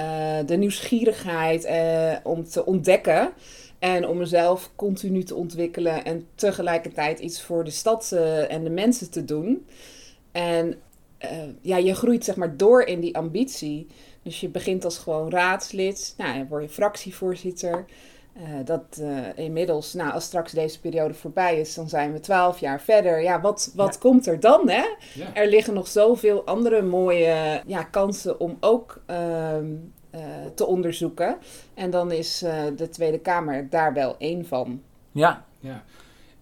de 0.47 0.57
nieuwsgierigheid 0.57 1.69
om 2.23 2.45
te 2.45 2.67
ontdekken. 2.67 3.31
En 3.79 4.09
om 4.09 4.17
mezelf 4.17 4.71
continu 4.77 5.23
te 5.23 5.35
ontwikkelen 5.35 6.05
en 6.05 6.27
tegelijkertijd 6.35 7.19
iets 7.19 7.43
voor 7.43 7.65
de 7.65 7.71
stad 7.71 8.13
en 8.49 8.65
de 8.65 8.71
mensen 8.71 9.11
te 9.11 9.25
doen. 9.25 9.67
En 10.33 10.81
eh, 11.23 11.39
ja, 11.61 11.77
je 11.77 11.95
groeit 11.95 12.25
zeg 12.25 12.37
maar 12.37 12.57
door 12.57 12.83
in 12.83 13.01
die 13.01 13.17
ambitie. 13.17 13.87
Dus 14.23 14.41
je 14.41 14.49
begint 14.49 14.85
als 14.85 14.99
gewoon 14.99 15.31
raadslid, 15.31 16.15
nou, 16.17 16.39
dan 16.39 16.49
word 16.49 16.63
je 16.63 16.69
fractievoorzitter. 16.69 17.85
Eh, 18.33 18.43
dat 18.65 18.99
eh, 19.01 19.45
inmiddels, 19.45 19.93
nou, 19.93 20.13
als 20.13 20.25
straks 20.25 20.53
deze 20.53 20.81
periode 20.81 21.15
voorbij 21.15 21.61
is, 21.61 21.75
dan 21.75 21.89
zijn 21.89 22.13
we 22.13 22.21
twaalf 22.21 22.59
jaar 22.59 22.81
verder. 22.81 23.23
Ja, 23.23 23.41
wat, 23.41 23.73
wat 23.75 23.93
Ja. 23.95 24.01
komt 24.01 24.27
er 24.27 24.41
dan, 24.41 24.69
hè? 24.69 24.85
Ja. 25.15 25.35
Er 25.35 25.49
liggen 25.49 25.75
nog 25.75 25.89
zoveel 25.89 26.45
andere 26.45 26.83
mooie 26.83 27.63
ja, 27.67 27.83
kansen 27.83 28.41
om 28.41 28.57
ook 28.61 29.03
ehm, 29.07 29.67
eh, 30.11 30.21
te 30.55 30.67
onderzoeken. 30.67 31.39
En 31.75 31.91
dan 31.91 32.13
is 32.13 32.43
eh, 32.43 32.63
de 32.77 32.89
Tweede 32.89 33.19
Kamer 33.19 33.69
daar 33.71 33.93
wel 33.93 34.15
één 34.19 34.47
van. 34.47 34.83
Ja, 35.13 35.45
ja. 35.61 35.85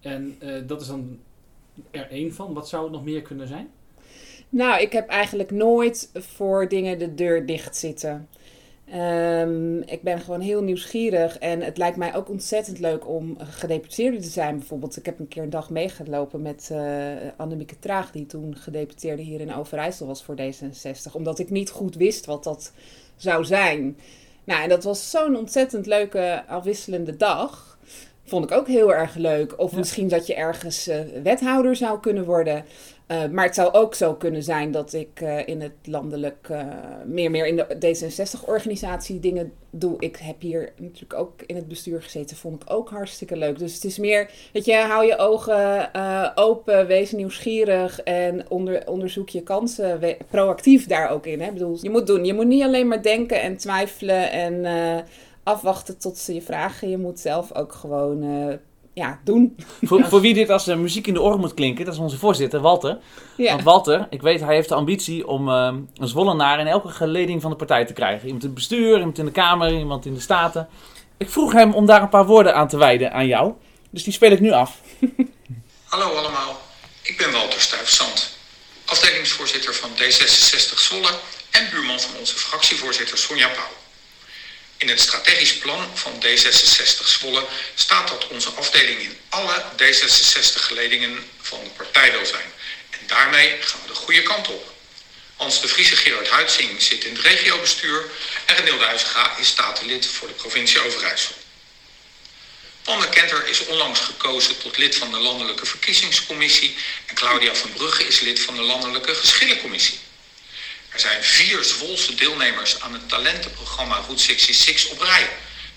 En 0.01 0.35
eh, 0.39 0.67
dat 0.67 0.81
is 0.81 0.87
dan 0.87 1.19
er 1.91 2.09
één 2.09 2.33
van. 2.33 2.53
Wat 2.53 2.69
zou 2.69 2.83
het 2.83 2.91
nog 2.91 3.03
meer 3.03 3.21
kunnen 3.21 3.47
zijn? 3.47 3.69
Nou, 4.51 4.81
ik 4.81 4.91
heb 4.91 5.07
eigenlijk 5.07 5.51
nooit 5.51 6.09
voor 6.13 6.67
dingen 6.67 6.99
de 6.99 7.13
deur 7.13 7.45
dicht 7.45 7.77
zitten. 7.77 8.27
Ehm, 8.91 9.77
ik 9.77 10.01
ben 10.01 10.19
gewoon 10.19 10.39
heel 10.39 10.63
nieuwsgierig 10.63 11.37
en 11.37 11.61
het 11.61 11.77
lijkt 11.77 11.97
mij 11.97 12.15
ook 12.15 12.29
ontzettend 12.29 12.79
leuk 12.79 13.07
om 13.07 13.37
gedeputeerde 13.39 14.19
te 14.19 14.29
zijn. 14.29 14.57
Bijvoorbeeld, 14.57 14.97
ik 14.97 15.05
heb 15.05 15.19
een 15.19 15.27
keer 15.27 15.43
een 15.43 15.49
dag 15.49 15.69
meegelopen 15.69 16.41
met 16.41 16.69
eh 16.71 17.11
Annemieke 17.37 17.79
Traag, 17.79 18.11
die 18.11 18.25
toen 18.25 18.55
gedeputeerde 18.55 19.21
hier 19.21 19.41
in 19.41 19.53
Overijssel 19.53 20.07
was 20.07 20.23
voor 20.23 20.35
D66. 20.35 21.11
Omdat 21.11 21.39
ik 21.39 21.49
niet 21.49 21.69
goed 21.69 21.95
wist 21.95 22.25
wat 22.25 22.43
dat 22.43 22.73
zou 23.15 23.45
zijn. 23.45 23.97
Nou, 24.43 24.63
en 24.63 24.69
dat 24.69 24.83
was 24.83 25.09
zo'n 25.09 25.35
ontzettend 25.35 25.85
leuke, 25.85 26.43
afwisselende 26.47 27.17
dag. 27.17 27.70
Vond 28.31 28.51
ik 28.51 28.57
ook 28.57 28.67
heel 28.67 28.93
erg 28.93 29.15
leuk. 29.15 29.53
Of 29.59 29.71
Ja. 29.71 29.77
misschien 29.77 30.07
dat 30.07 30.27
je 30.27 30.35
ergens 30.35 30.87
eh, 30.87 30.99
wethouder 31.23 31.75
zou 31.75 31.99
kunnen 31.99 32.25
worden. 32.25 32.65
Uh, 33.07 33.25
maar 33.27 33.45
het 33.45 33.55
zou 33.55 33.73
ook 33.73 33.95
zo 33.95 34.13
kunnen 34.13 34.43
zijn 34.43 34.71
dat 34.71 34.93
ik 34.93 35.21
uh, 35.21 35.47
in 35.47 35.61
het 35.61 35.71
landelijk 35.83 36.49
meer, 37.05 37.31
meer 37.31 37.47
in 37.47 37.55
de 37.55 37.65
D66-organisatie 37.75 39.19
dingen 39.19 39.51
doe. 39.69 39.95
Ik 39.99 40.17
heb 40.17 40.41
hier 40.41 40.73
natuurlijk 40.77 41.13
ook 41.13 41.41
in 41.45 41.55
het 41.55 41.67
bestuur 41.67 42.01
gezeten, 42.01 42.37
vond 42.37 42.61
ik 42.61 42.73
ook 42.73 42.89
hartstikke 42.89 43.35
leuk. 43.35 43.59
Dus 43.59 43.73
het 43.73 43.83
is 43.83 43.97
meer, 43.97 44.29
weet 44.53 44.65
je, 44.65 44.75
hou 44.75 45.05
je 45.05 45.17
ogen 45.17 45.91
open, 46.35 46.87
wees 46.87 47.11
nieuwsgierig 47.11 48.01
en 48.01 48.49
onder, 48.49 48.87
onderzoek 48.87 49.29
je 49.29 49.43
kansen 49.43 49.99
we, 49.99 50.17
proactief 50.29 50.87
daar 50.87 51.09
ook 51.09 51.25
in. 51.25 51.41
Hè? 51.41 51.47
Ik 51.47 51.53
bedoel, 51.53 51.77
je 51.81 51.89
moet 51.89 52.07
doen. 52.07 52.25
Je 52.25 52.33
moet 52.33 52.47
niet 52.47 52.63
alleen 52.63 52.87
maar 52.87 53.01
denken 53.01 53.41
en 53.41 53.57
twijfelen 53.57 54.31
en 54.31 54.65
afwachten 55.43 55.97
tot 55.97 56.17
ze 56.17 56.33
je 56.33 56.41
vragen. 56.41 56.89
Je 56.89 56.97
moet 56.97 57.19
zelf 57.19 57.53
ook 57.53 57.73
gewoon 57.73 58.23
uh, 58.23 58.53
ja, 58.93 59.19
doen. 59.23 59.55
Voor, 59.81 60.05
voor 60.05 60.21
wie 60.21 60.33
dit 60.33 60.49
als 60.49 60.67
uh, 60.67 60.75
muziek 60.75 61.07
in 61.07 61.13
de 61.13 61.21
oren 61.21 61.39
moet 61.39 61.53
klinken, 61.53 61.85
dat 61.85 61.93
is 61.93 61.99
onze 61.99 62.17
voorzitter, 62.17 62.59
Walter. 62.59 62.97
Ja. 63.37 63.51
Want 63.51 63.63
Walter, 63.63 64.07
ik 64.09 64.21
weet, 64.21 64.39
hij 64.39 64.55
heeft 64.55 64.69
de 64.69 64.75
ambitie 64.75 65.27
om 65.27 65.49
uh, 65.49 65.73
een 65.95 66.07
Zwollenaar 66.07 66.59
in 66.59 66.67
elke 66.67 66.89
geleding 66.89 67.41
van 67.41 67.51
de 67.51 67.57
partij 67.57 67.85
te 67.85 67.93
krijgen. 67.93 68.25
Iemand 68.25 68.43
in 68.43 68.49
het 68.49 68.57
bestuur, 68.57 68.97
iemand 68.97 69.17
in 69.17 69.25
de 69.25 69.31
Kamer, 69.31 69.77
iemand 69.77 70.05
in 70.05 70.13
de 70.13 70.19
Staten. 70.19 70.67
Ik 71.17 71.29
vroeg 71.29 71.53
hem 71.53 71.73
om 71.73 71.85
daar 71.85 72.01
een 72.01 72.09
paar 72.09 72.25
woorden 72.25 72.55
aan 72.55 72.67
te 72.67 72.77
wijden 72.77 73.13
aan 73.13 73.27
jou. 73.27 73.53
Dus 73.89 74.03
die 74.03 74.13
speel 74.13 74.31
ik 74.31 74.39
nu 74.39 74.51
af. 74.51 74.79
Hallo 75.91 76.15
allemaal, 76.15 76.57
ik 77.01 77.17
ben 77.17 77.31
Walter 77.31 77.59
Stuyvesant. 77.59 78.37
Afdelingsvoorzitter 78.85 79.73
van 79.73 79.89
D66 79.89 80.79
Zwolle 80.79 81.09
en 81.51 81.69
buurman 81.71 81.99
van 81.99 82.19
onze 82.19 82.35
fractievoorzitter 82.35 83.17
Sonja 83.17 83.47
Pauw. 83.47 83.80
In 84.81 84.89
het 84.89 85.01
strategisch 85.01 85.57
plan 85.57 85.91
van 85.93 86.23
D66 86.25 87.05
Zwolle 87.05 87.47
staat 87.75 88.07
dat 88.07 88.27
onze 88.27 88.49
afdeling 88.49 88.99
in 88.99 89.17
alle 89.29 89.63
D66-geledingen 89.77 91.29
van 91.41 91.63
de 91.63 91.69
partij 91.69 92.11
wil 92.11 92.25
zijn. 92.25 92.53
En 92.89 92.99
daarmee 93.07 93.57
gaan 93.61 93.79
we 93.81 93.87
de 93.87 93.93
goede 93.93 94.21
kant 94.21 94.47
op. 94.47 94.73
Hans 95.35 95.61
de 95.61 95.67
Vries 95.67 95.91
en 95.91 95.97
Gerard 95.97 96.51
zitten 96.77 97.09
in 97.09 97.15
het 97.15 97.25
regiobestuur 97.25 98.09
en 98.45 98.55
Renilde 98.55 98.85
Huizinga 98.85 99.37
is 99.37 99.47
statenlid 99.47 100.07
voor 100.07 100.27
de 100.27 100.33
provincie 100.33 100.79
Overijssel. 100.79 101.35
Wanne 102.83 103.09
Kenter 103.09 103.47
is 103.47 103.65
onlangs 103.65 103.99
gekozen 103.99 104.57
tot 104.57 104.77
lid 104.77 104.95
van 104.95 105.11
de 105.11 105.17
Landelijke 105.17 105.65
Verkiezingscommissie 105.65 106.75
en 107.05 107.15
Claudia 107.15 107.55
van 107.55 107.73
Brugge 107.73 108.07
is 108.07 108.19
lid 108.19 108.41
van 108.41 108.55
de 108.55 108.61
Landelijke 108.61 109.15
Geschillencommissie. 109.15 109.99
Er 110.91 110.99
zijn 110.99 111.23
vier 111.23 111.63
Zwolse 111.63 112.15
deelnemers 112.15 112.81
aan 112.81 112.93
het 112.93 113.09
talentenprogramma 113.09 113.95
Route 113.95 114.23
66 114.23 114.89
op 114.89 115.01
rij. 115.01 115.29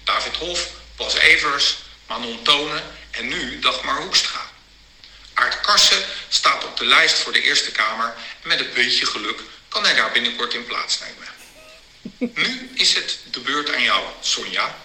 David 0.05 0.37
Hof, 0.37 0.69
Bas 0.97 1.15
Evers, 1.15 1.77
Manon 2.07 2.43
Tonen 2.43 2.83
en 3.11 3.29
nu 3.29 3.59
Dagmar 3.59 4.01
Hoekstra. 4.03 4.51
Aart 5.35 5.61
Karsen 5.61 6.05
staat 6.29 6.65
op 6.65 6.77
de 6.77 6.85
lijst 6.85 7.19
voor 7.19 7.33
de 7.33 7.43
Eerste 7.43 7.71
Kamer 7.71 8.15
en 8.43 8.49
met 8.49 8.61
een 8.61 8.73
beetje 8.75 9.07
geluk 9.07 9.41
kan 9.69 9.85
hij 9.85 9.95
daar 9.95 10.13
binnenkort 10.13 10.55
in 10.55 10.65
plaatsnemen. 10.65 11.29
Nu 12.43 12.71
is 12.75 12.95
het 12.95 13.19
de 13.31 13.41
beurt 13.41 13.75
aan 13.75 13.83
jou, 13.83 14.05
Sonja. 14.21 14.79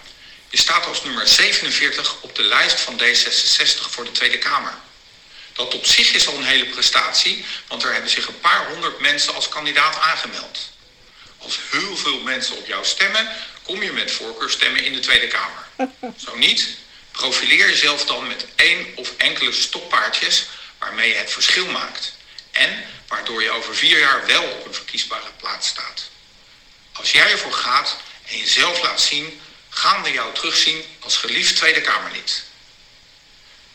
Je 0.50 0.58
staat 0.58 0.86
als 0.86 1.04
nummer 1.04 1.28
47 1.28 2.22
op 2.22 2.36
de 2.36 2.44
lijst 2.44 2.80
van 2.80 3.02
D66 3.02 3.90
voor 3.90 4.04
de 4.04 4.12
Tweede 4.12 4.38
Kamer. 4.38 4.74
Dat 5.60 5.74
op 5.74 5.86
zich 5.86 6.14
is 6.14 6.28
al 6.28 6.36
een 6.36 6.44
hele 6.44 6.66
prestatie, 6.66 7.46
want 7.68 7.84
er 7.84 7.92
hebben 7.92 8.10
zich 8.10 8.28
een 8.28 8.40
paar 8.40 8.68
honderd 8.68 9.00
mensen 9.00 9.36
als 9.36 9.50
kandidaat 9.50 10.00
aangemeld. 10.00 10.70
Als 11.38 11.60
heel 11.72 11.98
veel 11.98 12.20
mensen 12.20 12.58
op 12.58 12.68
jou 12.68 12.86
stemmen, 12.86 13.30
kom 13.64 13.84
je 13.84 13.92
met 13.92 14.12
voorkeurstemmen 14.12 14.84
in 14.84 14.94
de 14.94 15.00
Tweede 15.00 15.28
Kamer. 15.28 15.68
Zo 16.26 16.36
niet, 16.36 16.68
profileer 17.12 17.70
jezelf 17.70 18.06
dan 18.06 18.28
met 18.28 18.46
één 18.56 18.88
of 18.96 19.14
enkele 19.18 19.52
stokpaardjes 19.52 20.46
waarmee 20.78 21.10
je 21.10 21.16
het 21.16 21.32
verschil 21.32 21.66
maakt. 21.66 22.14
En 22.52 22.86
waardoor 23.08 23.44
je 23.44 23.52
over 23.52 23.76
vier 23.76 24.00
jaar 24.00 24.26
wel 24.26 24.44
op 24.44 24.66
een 24.66 24.74
verkiesbare 24.74 25.32
plaats 25.38 25.68
staat. 25.68 26.10
Als 26.92 27.12
jij 27.12 27.32
ervoor 27.32 27.54
gaat 27.54 27.98
en 28.26 28.38
jezelf 28.38 28.82
laat 28.82 29.02
zien, 29.02 29.42
gaan 29.70 30.04
we 30.04 30.12
jou 30.12 30.34
terugzien 30.34 30.84
als 31.00 31.18
geliefd 31.18 31.56
Tweede 31.56 31.82
Kamerlid. 31.82 32.44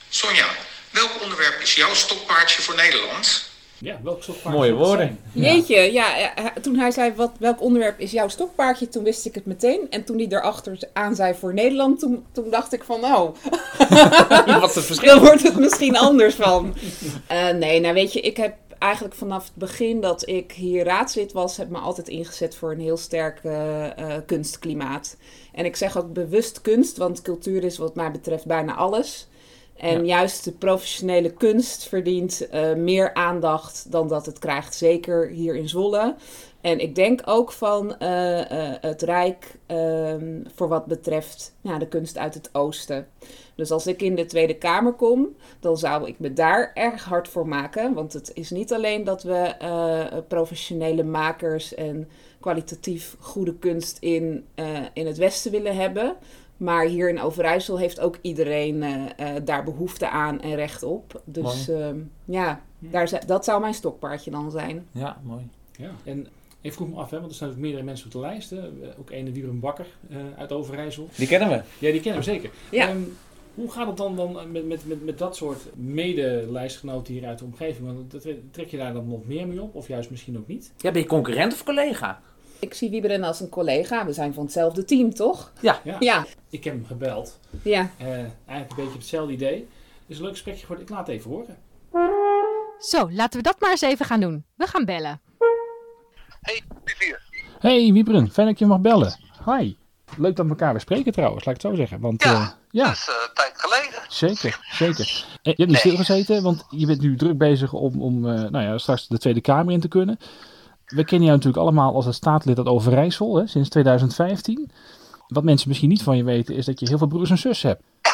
Sonja, 0.09 0.57
welk 0.95 1.23
onderwerp 1.23 1.61
is 1.63 1.75
jouw 1.75 1.95
stokpaardje 1.95 2.63
voor 2.63 2.75
Nederland? 2.75 3.53
Ja, 3.79 4.01
welk 4.03 4.23
stokpaardje 4.23 4.61
Mooie 4.61 4.73
woorden. 4.73 5.19
zijn? 5.33 5.45
Jeetje, 5.45 5.93
ja, 5.93 6.17
ja, 6.17 6.53
toen 6.63 6.77
hij 6.77 6.91
zei 6.91 7.13
wat, 7.15 7.33
welk 7.39 7.61
onderwerp 7.61 8.01
is 8.01 8.11
jouw 8.11 8.29
stokpaardje, 8.29 8.89
toen 8.89 9.05
wist 9.05 9.27
ik 9.27 9.35
het 9.35 9.47
meteen. 9.47 9.87
En 9.91 10.05
toen 10.05 10.17
hij 10.17 10.27
erachter 10.29 10.79
aan 10.93 11.15
zei 11.15 11.35
voor 11.35 11.55
Nederland, 11.55 11.99
toen, 11.99 12.25
toen 12.33 12.51
dacht 12.51 12.73
ik 12.73 12.85
van 12.85 13.05
oh, 13.05 13.35
Wat 14.61 14.75
het 14.75 14.85
verschil? 14.85 15.15
dan 15.15 15.25
wordt 15.25 15.43
het 15.43 15.57
misschien 15.57 15.97
anders 15.97 16.35
van. 16.35 16.75
Eh, 17.27 17.49
nee, 17.49 17.81
nou 17.81 17.95
weet 17.95 18.13
je, 18.13 18.21
ik 18.21 18.37
heb 18.37 18.55
eigenlijk 18.79 19.15
vanaf 19.15 19.45
het 19.45 19.55
begin 19.55 20.01
dat 20.01 20.29
ik 20.29 20.53
hier 20.53 20.85
raadslid 20.85 21.33
was, 21.33 21.57
heb 21.57 21.69
me 21.69 21.79
altijd 21.79 22.09
ingezet 22.09 22.57
voor 22.57 22.73
een 22.73 22.81
heel 22.81 22.97
sterk 22.97 23.41
eh, 23.43 23.99
eh, 23.99 24.23
kunstklimaat. 24.27 25.17
En 25.53 25.65
ik 25.65 25.77
zeg 25.77 25.99
ook 25.99 26.13
bewust 26.13 26.61
kunst, 26.61 26.97
want 26.97 27.23
cultuur 27.23 27.65
is 27.65 27.79
wat 27.79 27.95
mij 27.95 28.11
betreft 28.11 28.45
bijna 28.45 28.75
alles. 28.75 29.29
En 29.77 29.99
Ja. 29.99 30.17
juist 30.17 30.45
de 30.45 30.53
professionele 30.53 31.31
kunst 31.33 31.89
verdient 31.89 32.49
eh, 32.49 32.75
meer 32.75 33.15
aandacht 33.15 33.93
dan 33.93 34.09
dat 34.09 34.27
het 34.27 34.39
krijgt, 34.39 34.75
zeker 34.75 35.29
hier 35.29 35.57
in 35.57 35.69
Zwolle. 35.69 36.15
En 36.61 36.79
ik 36.79 36.95
denk 36.95 37.23
ook 37.25 37.53
van 37.53 37.99
eh, 37.99 38.41
eh, 38.41 38.77
het 38.81 39.03
Rijk 39.03 39.59
ehm, 39.67 40.43
voor 40.55 40.69
wat 40.69 40.87
betreft 40.87 41.55
ja, 41.61 41.79
de 41.79 41.89
kunst 41.89 42.19
uit 42.19 42.35
het 42.35 42.49
oosten. 42.53 43.07
Dus 43.55 43.71
als 43.71 43.87
ik 43.87 44.03
in 44.03 44.15
de 44.15 44.27
Tweede 44.27 44.55
Kamer 44.55 44.93
kom, 44.93 45.29
dan 45.61 45.79
zou 45.79 46.09
ik 46.09 46.19
me 46.19 46.33
daar 46.33 46.71
erg 46.75 47.05
hard 47.05 47.29
voor 47.29 47.49
maken. 47.49 47.95
Want 47.95 48.13
het 48.13 48.31
is 48.35 48.51
niet 48.51 48.73
alleen 48.73 49.05
dat 49.05 49.23
we 49.23 49.55
professionele 50.29 51.03
makers 51.03 51.75
en 51.75 52.09
kwalitatief 52.41 53.17
goede 53.19 53.55
kunst 53.59 53.99
in, 54.01 54.45
in 54.93 55.07
het 55.07 55.17
Westen 55.17 55.51
willen 55.51 55.77
hebben. 55.77 56.17
Maar 56.57 56.85
hier 56.87 57.09
in 57.09 57.21
Overijssel 57.21 57.79
heeft 57.79 58.01
ook 58.01 58.19
iedereen 58.21 58.83
eh, 58.83 59.37
eh, 59.37 59.45
daar 59.45 59.65
behoefte 59.65 60.09
aan 60.09 60.41
en 60.41 60.55
recht 60.55 60.83
op. 60.83 61.23
Dus 61.25 61.69
ehm, 61.69 61.99
ja, 62.25 62.61
daar, 62.79 63.21
dat 63.27 63.45
zou 63.45 63.61
mijn 63.61 63.75
stokpaardje 63.75 64.31
dan 64.31 64.51
zijn. 64.51 64.87
Ja, 64.91 65.21
mooi. 65.23 65.47
Ja, 65.77 65.91
en 66.05 66.27
ik 66.61 66.73
vroeg 66.73 66.89
me 66.89 66.97
af, 66.97 67.11
hè, 67.11 67.17
want 67.19 67.29
er 67.31 67.37
staan 67.37 67.51
ook 67.51 67.57
meerdere 67.57 67.83
mensen 67.85 68.07
op 68.07 68.13
de 68.13 68.19
lijst. 68.19 68.51
Hè. 68.51 68.57
Eh, 68.59 68.89
Ook 68.99 69.11
ene 69.11 69.33
Wierum 69.33 69.61
Bakker 69.61 69.87
eh, 70.11 70.17
uit 70.37 70.53
Overijssel. 70.53 71.09
Die 71.17 71.27
kennen 71.27 71.49
we. 71.49 71.55
Ja, 71.79 71.93
die 71.93 72.01
kennen 72.01 72.21
we 72.21 72.27
zeker. 72.31 72.51
Ja. 72.71 72.89
Ehm, 72.89 72.99
hoe 73.55 73.71
gaat 73.71 73.87
het 73.87 73.97
dan, 73.97 74.17
dan 74.17 74.33
met, 74.53 74.67
met, 74.67 74.87
met, 74.87 75.05
met 75.05 75.19
dat 75.19 75.37
soort 75.37 75.61
mede-lijstgenoten 75.77 77.15
hier 77.15 77.27
uit 77.27 77.39
de 77.39 77.45
omgeving? 77.45 77.87
Want 77.87 78.11
dat- 78.11 78.27
trek 78.51 78.69
je 78.69 78.77
daar 78.77 78.93
dan 78.93 79.09
nog 79.09 79.27
meer 79.27 79.47
mee 79.49 79.63
op? 79.63 79.75
Of 79.75 79.89
juist 79.89 80.11
misschien 80.11 80.39
ook 80.39 80.47
niet? 80.47 80.73
Ja, 80.77 80.91
ben 80.91 81.01
je 81.03 81.07
concurrent 81.09 81.53
of 81.53 81.65
collega? 81.65 82.21
Ik 82.65 82.75
zie 82.75 82.91
Wieberen 82.91 83.23
als 83.25 83.41
een 83.41 83.49
collega. 83.49 84.07
We 84.07 84.13
zijn 84.13 84.35
van 84.35 84.43
hetzelfde 84.45 84.85
team, 84.85 85.15
toch? 85.15 85.53
Ja. 85.61 85.81
Ja. 85.85 85.97
Ja, 86.01 86.27
Ik 86.51 86.65
heb 86.65 86.75
hem 86.75 86.87
gebeld. 86.87 87.39
ja. 87.63 87.91
Eh, 87.99 88.07
eigenlijk 88.07 88.31
een 88.47 88.67
beetje 88.77 88.85
op 88.85 88.93
hetzelfde 88.95 89.33
idee. 89.33 89.69
Dus 90.07 90.17
een 90.17 90.23
leuk 90.23 90.33
gesprekje 90.33 90.61
geworden. 90.61 90.85
Ik 90.87 90.91
laat 90.91 91.07
het 91.07 91.17
even 91.17 91.31
horen. 91.31 91.57
Zo, 92.79 93.11
laten 93.13 93.39
we 93.39 93.45
dat 93.45 93.61
maar 93.61 93.71
eens 93.71 93.81
even 93.81 94.07
gaan 94.07 94.21
doen. 94.21 94.45
We 94.57 94.67
gaan 94.67 94.85
bellen. 94.85 95.21
Hey, 96.41 96.63
Vivier. 96.85 97.23
Hey 97.59 97.93
Wieberen, 97.93 98.31
fijn 98.31 98.47
dat 98.47 98.59
je 98.59 98.67
mag 98.67 98.81
bellen. 98.81 99.19
Hi. 99.45 99.75
Leuk 100.17 100.37
dat 100.37 100.45
we 100.45 100.51
elkaar 100.51 100.73
weer 100.73 100.81
spreken 100.81 101.13
trouwens, 101.13 101.45
laat 101.45 101.55
ik 101.57 101.63
het 101.63 101.71
zo 101.71 101.77
zeggen. 101.77 102.01
Want, 102.01 102.23
Ja, 102.23 102.33
eh, 102.33 102.49
ja. 102.71 102.85
dat 102.85 102.95
is 102.95 103.09
eh, 103.09 103.15
een 103.29 103.35
tijd 103.35 103.53
geleden. 103.57 104.01
Zeker, 104.09 104.69
zeker. 104.71 105.27
Je 105.43 105.51
hebt 105.57 105.69
niet 105.71 105.79
stilgezeten, 105.79 106.43
want 106.43 106.65
je 106.71 106.87
bent 106.87 107.01
nu 107.01 107.17
druk 107.17 107.39
bezig 107.39 107.73
om, 107.73 108.03
om 108.03 108.29
eh, 108.29 108.35
nou 108.51 108.65
ja, 108.65 108.79
straks 108.79 109.09
de 109.09 109.19
Tweede 109.19 109.41
Kamer 109.41 109.73
in 109.73 109.81
te 109.81 109.89
kunnen. 109.89 110.19
We 110.87 111.05
kennen 111.05 111.27
jou 111.27 111.37
natuurlijk 111.37 111.63
allemaal 111.63 111.95
als 111.95 112.05
het 112.05 112.15
staatslid 112.15 112.59
uit 112.59 112.67
Overijssel, 112.67 113.37
hè, 113.37 113.47
sinds 113.47 113.69
2015. 113.69 114.73
Wat 115.29 115.45
mensen 115.45 115.69
misschien 115.69 115.89
niet 115.89 116.03
van 116.03 116.17
je 116.17 116.25
weten, 116.25 116.55
is 116.55 116.67
dat 116.67 116.81
je 116.81 116.89
heel 116.89 116.99
veel 116.99 117.07
broers 117.07 117.31
en 117.31 117.39
zussen 117.39 117.69
hebt. 117.69 117.83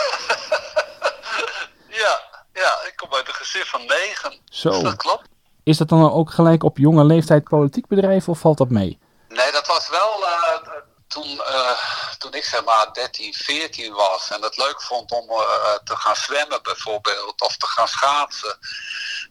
Ja, 1.88 2.20
ja, 2.52 2.78
ik 2.86 2.92
kom 2.96 3.14
uit 3.14 3.28
een 3.28 3.34
gezin 3.34 3.64
van 3.64 3.80
negen. 3.80 4.38
Zo. 4.44 4.82
Dat 4.82 4.96
klopt. 4.96 5.28
Is 5.62 5.76
dat 5.76 5.88
dan 5.88 6.12
ook 6.12 6.30
gelijk 6.30 6.62
op 6.62 6.78
jonge 6.78 7.04
leeftijd 7.04 7.44
politiek 7.44 7.86
bedrijven 7.86 8.32
of 8.32 8.38
valt 8.38 8.58
dat 8.58 8.70
mee? 8.70 8.98
Nee, 9.28 9.52
dat 9.52 9.66
was 9.66 9.88
wel 9.88 10.26
eh, 10.26 10.80
toen, 11.08 11.40
eh, 11.42 11.78
toen 12.18 12.34
ik 12.34 12.44
zeg 12.44 12.64
maar 12.64 12.92
13, 12.92 13.34
14 13.34 13.92
was 13.92 14.30
en 14.30 14.42
het 14.42 14.56
leuk 14.56 14.82
vond 14.82 15.12
om 15.12 15.30
eh, 15.30 15.74
te 15.84 15.96
gaan 15.96 16.16
zwemmen 16.16 16.62
bijvoorbeeld 16.62 17.40
of 17.40 17.56
te 17.56 17.66
gaan 17.66 17.88
schaatsen. 17.88 18.58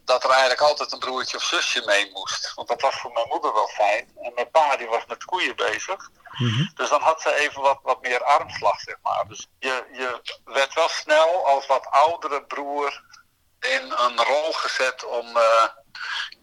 Dat 0.04 0.24
er 0.24 0.30
eigenlijk 0.30 0.60
altijd 0.60 0.92
een 0.92 0.98
broertje 0.98 1.36
of 1.36 1.42
zusje 1.42 1.82
mee 1.86 2.10
moest. 2.12 2.52
Want 2.54 2.68
dat 2.68 2.80
was 2.80 2.94
voor 2.94 3.12
mijn 3.12 3.28
moeder 3.28 3.52
wel 3.52 3.68
fijn. 3.68 4.10
En 4.22 4.32
mijn 4.34 4.50
pa 4.50 4.76
die 4.76 4.86
was 4.86 5.06
met 5.06 5.24
koeien 5.24 5.56
bezig. 5.56 6.10
Dus 6.74 6.88
dan 6.88 7.00
had 7.00 7.20
ze 7.20 7.34
even 7.34 7.62
wat, 7.62 7.78
wat 7.82 8.02
meer 8.02 8.24
armslag, 8.24 8.80
zeg 8.80 8.96
maar. 9.02 9.24
Dus 9.28 9.48
je, 9.58 9.84
je 9.92 10.20
werd 10.44 10.74
wel 10.74 10.88
snel 10.88 11.46
als 11.46 11.66
wat 11.66 11.86
oudere 11.90 12.44
broer 12.44 13.02
in 13.60 13.82
een 13.82 14.24
rol 14.24 14.52
gezet 14.52 15.04
om 15.04 15.26
eh, 15.36 15.64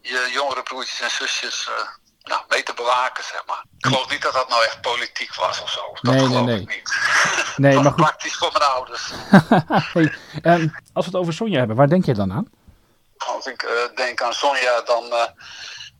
je 0.02 0.30
jongere 0.34 0.64
broertjes 0.64 1.02
en 1.02 1.10
zusjes 1.12 1.68
eh, 1.68 1.88
nou, 2.24 2.42
mee 2.48 2.64
te 2.64 2.74
bewaken, 2.74 3.24
zeg 3.24 3.44
maar. 3.46 3.64
Ik 3.78 3.86
geloof 3.86 4.10
niet 4.10 4.22
dat 4.22 4.34
dat 4.34 4.50
nou 4.50 4.64
echt 4.64 4.82
politiek 4.82 5.36
was 5.36 5.62
of 5.62 5.70
zo. 5.70 5.82
Dat 5.94 6.02
Nee, 6.02 6.16
nee, 6.16 6.28
geloof 6.28 6.46
nee. 6.46 6.62
ik 6.62 6.68
niet. 6.68 6.96
Nee, 7.58 7.74
dat 7.74 7.84
maar 7.84 7.92
goed. 7.92 8.02
praktisch 8.02 8.36
voor 8.36 8.52
mijn 8.52 8.72
ouders. 8.72 9.12
hey, 9.94 10.16
ehm, 10.42 10.68
als 10.94 11.06
we 11.06 11.12
het 11.12 11.16
over 11.16 11.34
Sonja 11.34 11.58
hebben, 11.58 11.76
waar 11.76 11.88
denk 11.88 12.06
je 12.06 12.14
dan 12.14 12.34
aan? 12.34 12.50
Als 13.26 13.46
ik 13.46 13.64
eh, 13.64 13.96
denk 13.96 14.22
aan 14.22 14.34
Sonja, 14.34 14.82
dan 14.82 15.12
eh, 15.12 15.26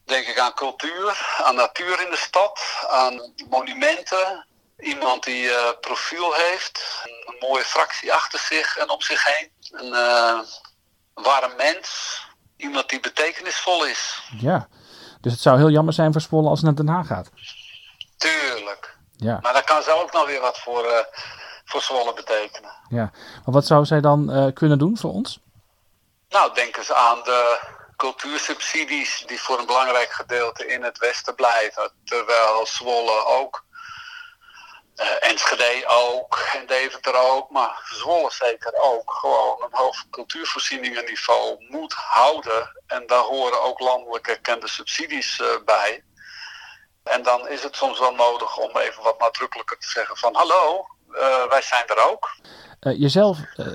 denk 0.06 0.28
ik 0.28 0.40
aan 0.40 0.54
cultuur, 0.54 1.38
aan 1.44 1.56
natuur 1.56 2.02
in 2.06 2.10
de 2.12 2.18
stad, 2.18 2.60
aan 2.90 3.34
monumenten. 3.50 4.46
Iemand 4.80 5.24
die 5.24 5.50
eh, 5.50 5.80
profiel 5.82 6.34
heeft, 6.34 7.04
een 7.26 7.36
mooie 7.40 7.64
fractie 7.64 8.14
achter 8.14 8.40
zich 8.40 8.78
en 8.78 8.90
om 8.90 9.02
zich 9.02 9.24
heen. 9.26 9.52
Een 9.72 9.92
warm 11.14 11.56
mens, 11.58 12.22
iemand 12.58 12.90
die 12.90 13.00
betekenisvol 13.00 13.86
is. 13.86 14.22
Ja, 14.40 14.68
dus 15.22 15.32
het 15.32 15.42
zou 15.42 15.58
heel 15.58 15.70
jammer 15.70 15.94
zijn 15.94 16.12
voor 16.12 16.22
Zwolle 16.22 16.50
als 16.50 16.62
het 16.62 16.68
naar 16.68 16.86
Den 16.86 16.94
Haag 16.96 17.08
gaat. 17.08 17.30
Tuurlijk. 18.18 18.98
Ja, 19.16 19.40
Maar 19.42 19.54
daar 19.54 19.64
kan 19.64 19.84
ze 19.84 19.92
ook 20.04 20.14
nog 20.14 20.26
weer 20.26 20.42
wat 20.42 20.58
voor, 20.60 21.08
voor 21.66 21.82
Zwolle 21.82 22.14
betekenen. 22.14 22.72
ja. 22.90 23.12
Maar 23.46 23.54
wat 23.54 23.66
zou 23.66 23.86
zij 23.86 24.02
dan 24.02 24.52
kunnen 24.54 24.78
doen 24.80 24.98
voor 24.98 25.12
ons? 25.12 25.40
Nou, 26.30 26.54
denk 26.54 26.78
eens 26.78 26.92
aan 26.92 27.24
de 27.24 27.60
cultuursubsidies 27.96 29.24
die 29.26 29.42
voor 29.42 29.60
een 29.60 29.66
belangrijk 29.66 30.12
gedeelte 30.12 30.68
in 30.68 30.84
het 30.84 30.98
westen 30.98 31.36
blijven. 31.36 31.92
Terwijl 32.06 32.66
Zwolle 32.66 33.26
ook, 33.26 33.64
eh, 34.96 35.30
Enschede 35.30 35.84
ook 35.88 36.40
en 36.54 36.66
Deventer 36.66 37.16
ook, 37.16 37.50
maar 37.50 37.82
Zwolle 37.86 38.32
zeker 38.32 38.74
ook 38.74 39.14
gewoon 39.14 39.64
een 39.64 39.78
hoog 39.78 40.10
cultuurvoorzieningenniveau 40.10 41.66
moet 41.70 41.94
houden. 41.94 42.84
En 42.88 43.08
daar 43.08 43.24
horen 43.24 43.62
ook 43.62 43.80
landelijk 43.80 44.28
erkende 44.28 44.68
subsidies 44.68 45.40
eh, 45.40 45.48
bij. 45.66 46.04
En 47.04 47.24
dan 47.24 47.48
is 47.48 47.64
het 47.64 47.76
soms 47.76 48.00
wel 48.00 48.14
nodig 48.14 48.58
om 48.58 48.78
even 48.78 49.04
wat 49.04 49.20
nadrukkelijker 49.20 49.78
te 49.78 49.90
zeggen 49.90 50.18
van 50.18 50.36
hallo, 50.36 50.88
eh, 51.12 51.46
wij 51.46 51.62
zijn 51.62 51.88
er 51.88 52.10
ook. 52.10 52.36
Eh, 52.80 53.00
jezelf 53.00 53.38
eh, 53.56 53.66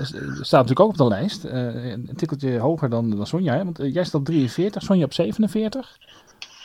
staat 0.41 0.67
natuurlijk 0.67 0.81
ook 0.81 0.89
op 0.89 0.97
de 0.97 1.07
lijst. 1.09 1.45
eh, 1.45 1.53
een 1.91 2.11
tikkeltje 2.17 2.59
hoger 2.59 2.91
dan, 2.91 3.11
dan 3.17 3.27
Sonja, 3.27 3.53
hè? 3.55 3.65
want 3.65 3.79
eh, 3.79 3.95
jij 3.95 4.05
staat 4.05 4.21
op 4.21 4.27
43, 4.27 4.83
Sonja 4.83 5.05
op 5.05 5.13
47. 5.13 5.97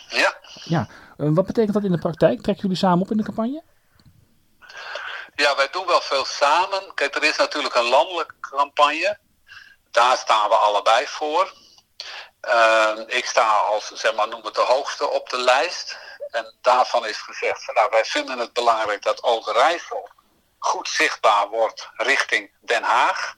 Ja. 0.10 0.36
Ja, 0.64 0.88
eh, 1.18 1.28
wat 1.32 1.46
betekent 1.46 1.74
dat 1.74 1.84
in 1.84 1.92
de 1.92 1.98
praktijk? 1.98 2.42
Trekken 2.42 2.64
jullie 2.64 2.78
samen 2.78 3.02
op 3.02 3.12
in 3.12 3.18
de 3.18 3.24
campagne? 3.24 3.64
Ja, 5.36 5.56
wij 5.56 5.68
doen 5.72 5.86
wel 5.86 6.02
veel 6.02 6.26
samen. 6.26 6.82
Kijk, 6.94 7.16
er 7.16 7.24
is 7.24 7.38
natuurlijk 7.38 7.76
een 7.76 7.90
landelijke 7.90 8.34
campagne. 8.40 9.18
Daar 9.92 10.18
staan 10.18 10.50
we 10.50 10.56
allebei 10.56 11.06
voor. 11.08 11.54
Ik 13.08 13.26
sta 13.26 13.58
als, 13.58 13.88
zeg 13.88 14.16
maar, 14.16 14.28
noem 14.28 14.44
het 14.44 14.56
de 14.56 14.62
hoogste 14.68 15.10
op 15.10 15.30
de 15.30 15.38
lijst. 15.38 15.98
En 16.32 16.56
daarvan 16.62 17.06
is 17.06 17.18
gezegd, 17.18 17.66
van, 17.66 17.74
nou, 17.74 17.88
wij 17.92 18.06
vinden 18.06 18.40
het 18.40 18.54
belangrijk 18.54 19.04
dat 19.04 19.24
Overijssel 19.24 20.10
goed 20.60 20.90
zichtbaar 20.90 21.50
wordt 21.50 21.90
richting 21.94 22.52
Den 22.60 22.84
Haag. 22.84 23.36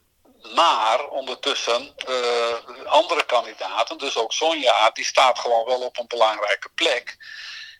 Maar 0.55 1.07
ondertussen, 1.07 1.93
eh, 1.97 2.85
andere 2.85 3.25
kandidaten, 3.25 3.97
dus 3.97 4.17
ook 4.17 4.33
Sonja, 4.33 4.89
die 4.89 5.05
staat 5.05 5.39
gewoon 5.39 5.65
wel 5.65 5.81
op 5.81 5.97
een 5.97 6.07
belangrijke 6.07 6.69
plek. 6.69 7.17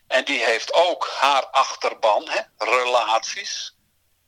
En 0.06 0.24
die 0.24 0.44
heeft 0.44 0.72
ook 0.72 1.08
haar 1.08 1.46
achterban, 1.46 2.28
hè, 2.28 2.40
relaties. 2.58 3.74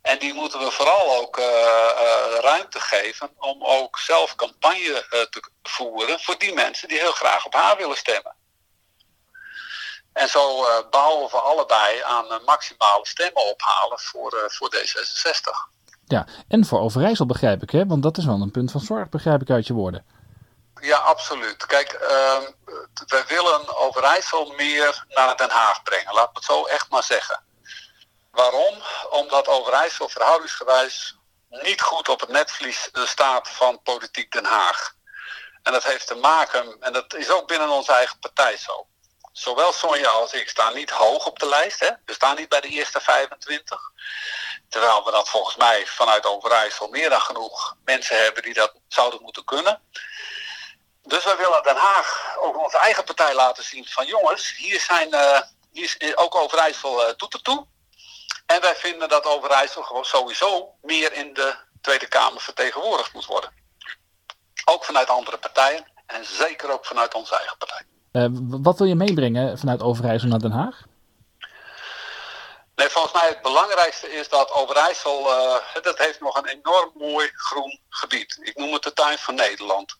En 0.02 0.18
die 0.18 0.34
moeten 0.34 0.58
we 0.58 0.70
vooral 0.70 1.16
ook 1.16 1.38
eh, 1.38 1.90
eh, 1.90 2.40
ruimte 2.40 2.80
geven 2.80 3.34
om 3.38 3.64
ook 3.64 3.98
zelf 3.98 4.34
campagne 4.34 5.06
te 5.30 5.50
voeren 5.62 6.20
voor 6.20 6.38
die 6.38 6.54
mensen 6.54 6.88
die 6.88 6.98
heel 6.98 7.12
graag 7.12 7.44
op 7.46 7.54
haar 7.54 7.76
willen 7.76 7.96
stemmen. 7.96 8.36
En 10.12 10.28
zo 10.28 10.64
eh, 10.64 10.90
bouwen 10.90 11.30
we 11.30 11.36
allebei 11.36 12.02
aan 12.02 12.32
eh, 12.32 12.44
maximale 12.46 13.06
stemmen 13.06 13.50
ophalen 13.50 13.98
voor, 13.98 14.32
eh, 14.32 14.50
voor 14.50 14.74
D66. 14.74 15.70
Ja, 16.06 16.26
en 16.48 16.64
voor 16.64 16.80
Overijssel 16.80 17.26
begrijp 17.26 17.62
ik, 17.62 17.70
hè? 17.70 17.86
want 17.86 18.02
dat 18.02 18.16
is 18.16 18.24
wel 18.24 18.40
een 18.40 18.50
punt 18.50 18.70
van 18.70 18.80
zorg, 18.80 19.08
begrijp 19.08 19.40
ik 19.40 19.50
uit 19.50 19.66
je 19.66 19.72
woorden. 19.72 20.04
Ja, 20.80 20.96
absoluut. 20.96 21.66
Kijk, 21.66 21.92
ehm, 21.92 22.42
wij 23.06 23.24
willen 23.26 23.76
Overijssel 23.76 24.52
meer 24.56 25.04
naar 25.08 25.36
Den 25.36 25.50
Haag 25.50 25.82
brengen. 25.82 26.14
Laat 26.14 26.32
me 26.32 26.34
het 26.34 26.44
zo 26.44 26.64
echt 26.64 26.90
maar 26.90 27.02
zeggen. 27.02 27.42
Waarom? 28.30 28.74
Omdat 29.10 29.48
Overijssel 29.48 30.08
verhoudingsgewijs 30.08 31.16
niet 31.48 31.80
goed 31.80 32.08
op 32.08 32.20
het 32.20 32.28
netvlies 32.28 32.90
staat 32.92 33.48
van 33.48 33.82
politiek 33.82 34.32
Den 34.32 34.44
Haag. 34.44 34.94
En 35.62 35.72
dat 35.72 35.84
heeft 35.84 36.06
te 36.06 36.14
maken, 36.14 36.76
en 36.80 36.92
dat 36.92 37.14
is 37.14 37.30
ook 37.30 37.48
binnen 37.48 37.68
onze 37.70 37.92
eigen 37.92 38.18
partij 38.18 38.56
zo. 38.56 38.86
Zowel 39.32 39.72
Sonja 39.72 40.08
als 40.08 40.32
ik 40.32 40.48
staan 40.48 40.74
niet 40.74 40.90
hoog 40.90 41.26
op 41.26 41.38
de 41.38 41.48
lijst. 41.48 41.80
Hè? 41.80 41.90
We 42.04 42.12
staan 42.12 42.36
niet 42.36 42.48
bij 42.48 42.60
de 42.60 42.68
eerste 42.68 43.00
25. 43.00 43.90
Terwijl 44.68 45.04
we 45.04 45.10
dat 45.10 45.28
volgens 45.28 45.56
mij 45.56 45.86
vanuit 45.86 46.26
Overijssel 46.26 46.88
meer 46.88 47.10
dan 47.10 47.20
genoeg 47.20 47.76
mensen 47.84 48.22
hebben 48.22 48.42
die 48.42 48.54
dat 48.54 48.72
zouden 48.88 49.22
moeten 49.22 49.44
kunnen. 49.44 49.82
Dus 51.02 51.24
wij 51.24 51.36
willen 51.36 51.62
Den 51.62 51.76
Haag 51.76 52.36
ook 52.38 52.64
onze 52.64 52.78
eigen 52.78 53.04
partij 53.04 53.34
laten 53.34 53.64
zien 53.64 53.86
van 53.86 54.06
jongens, 54.06 54.56
hier, 54.56 54.80
zijn, 54.80 55.12
eh, 55.12 56.12
ook 56.14 56.34
Overijssel 56.34 57.08
uh, 57.08 57.14
doet 57.16 57.34
ertoe. 57.34 57.66
En 58.46 58.60
wij 58.60 58.76
vinden 58.76 59.08
dat 59.08 59.24
Overijssel 59.26 59.82
gewoon 59.82 60.04
sowieso 60.04 60.74
meer 60.82 61.12
in 61.12 61.34
de 61.34 61.56
Tweede 61.80 62.08
Kamer 62.08 62.40
vertegenwoordigd 62.40 63.12
moet 63.12 63.26
worden. 63.26 63.52
Ook 64.64 64.84
vanuit 64.84 65.08
andere 65.08 65.38
partijen 65.38 65.92
en 66.06 66.24
zeker 66.24 66.70
ook 66.70 66.86
vanuit 66.86 67.14
onze 67.14 67.36
eigen 67.36 67.56
partij. 67.56 67.86
Eh, 68.12 68.26
wat 68.48 68.78
wil 68.78 68.86
je 68.86 68.94
meebrengen 68.94 69.58
vanuit 69.58 69.82
Overijssel 69.82 70.28
naar 70.28 70.38
Den 70.38 70.50
Haag? 70.50 70.82
Nee, 72.74 72.88
volgens 72.88 73.12
mij 73.12 73.28
het 73.28 73.42
belangrijkste 73.42 74.12
is 74.12 74.28
dat 74.28 74.52
Overijssel, 74.52 75.30
eh, 75.30 75.82
dat 75.82 75.98
heeft 75.98 76.20
nog 76.20 76.36
een 76.36 76.46
enorm 76.46 76.90
mooi 76.94 77.30
groen 77.34 77.80
gebied. 77.88 78.38
Ik 78.42 78.56
noem 78.56 78.72
het 78.72 78.82
de 78.82 78.92
tuin 78.92 79.18
van 79.18 79.34
Nederland. 79.34 79.96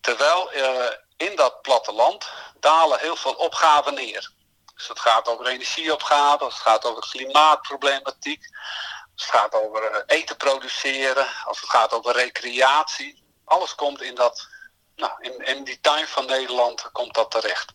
Terwijl 0.00 0.52
eh, 0.52 0.96
in 1.16 1.36
dat 1.36 1.62
platteland 1.62 2.28
dalen 2.60 2.98
heel 2.98 3.16
veel 3.16 3.32
opgaven 3.32 3.94
neer. 3.94 4.32
Dus 4.74 4.88
het 4.88 5.00
gaat 5.00 5.28
over 5.28 5.46
energieopgaven, 5.46 6.46
het 6.46 6.54
gaat 6.54 6.84
over 6.84 7.02
klimaatproblematiek, 7.10 8.44
het 9.14 9.24
gaat 9.24 9.54
over 9.54 10.04
eten 10.06 10.36
produceren, 10.36 11.26
als 11.44 11.60
het 11.60 11.70
gaat 11.70 11.92
over 11.92 12.12
recreatie. 12.12 13.22
Alles 13.44 13.74
komt 13.74 14.02
in, 14.02 14.14
dat, 14.14 14.48
nou, 14.96 15.12
in, 15.44 15.64
die 15.64 15.80
tuin 15.80 16.06
van 16.06 16.26
Nederland 16.26 16.92
komt 16.92 17.14
dat 17.14 17.30
terecht. 17.30 17.72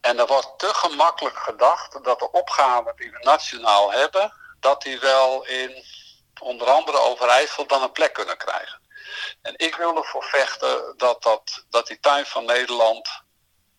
En 0.00 0.18
er 0.18 0.26
wordt 0.26 0.58
te 0.58 0.74
gemakkelijk 0.74 1.36
gedacht 1.36 2.04
dat 2.04 2.18
de 2.18 2.30
opgaven 2.30 2.96
die 2.96 3.10
we 3.10 3.18
nationaal 3.20 3.92
hebben, 3.92 4.32
dat 4.60 4.82
die 4.82 4.98
wel 4.98 5.46
in 5.46 5.84
onder 6.40 6.70
andere 6.70 6.98
Overijssel 6.98 7.66
dan 7.66 7.82
een 7.82 7.92
plek 7.92 8.12
kunnen 8.12 8.36
krijgen. 8.36 8.80
En 9.42 9.54
ik 9.56 9.76
wil 9.76 9.96
ervoor 9.96 10.24
vechten 10.24 10.94
dat, 10.96 11.22
dat, 11.22 11.64
dat 11.70 11.86
die 11.86 12.00
tuin 12.00 12.26
van 12.26 12.44
Nederland, 12.44 13.08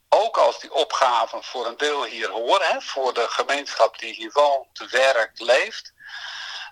ook 0.09 0.37
als 0.37 0.59
die 0.59 0.73
opgaven 0.73 1.43
voor 1.43 1.65
een 1.65 1.77
deel 1.77 2.03
hier 2.03 2.29
horen, 2.29 2.67
hè, 2.67 2.81
voor 2.81 3.13
de 3.13 3.27
gemeenschap 3.29 3.99
die 3.99 4.13
hier 4.13 4.31
woont, 4.33 4.89
werkt, 4.89 5.39
leeft, 5.39 5.93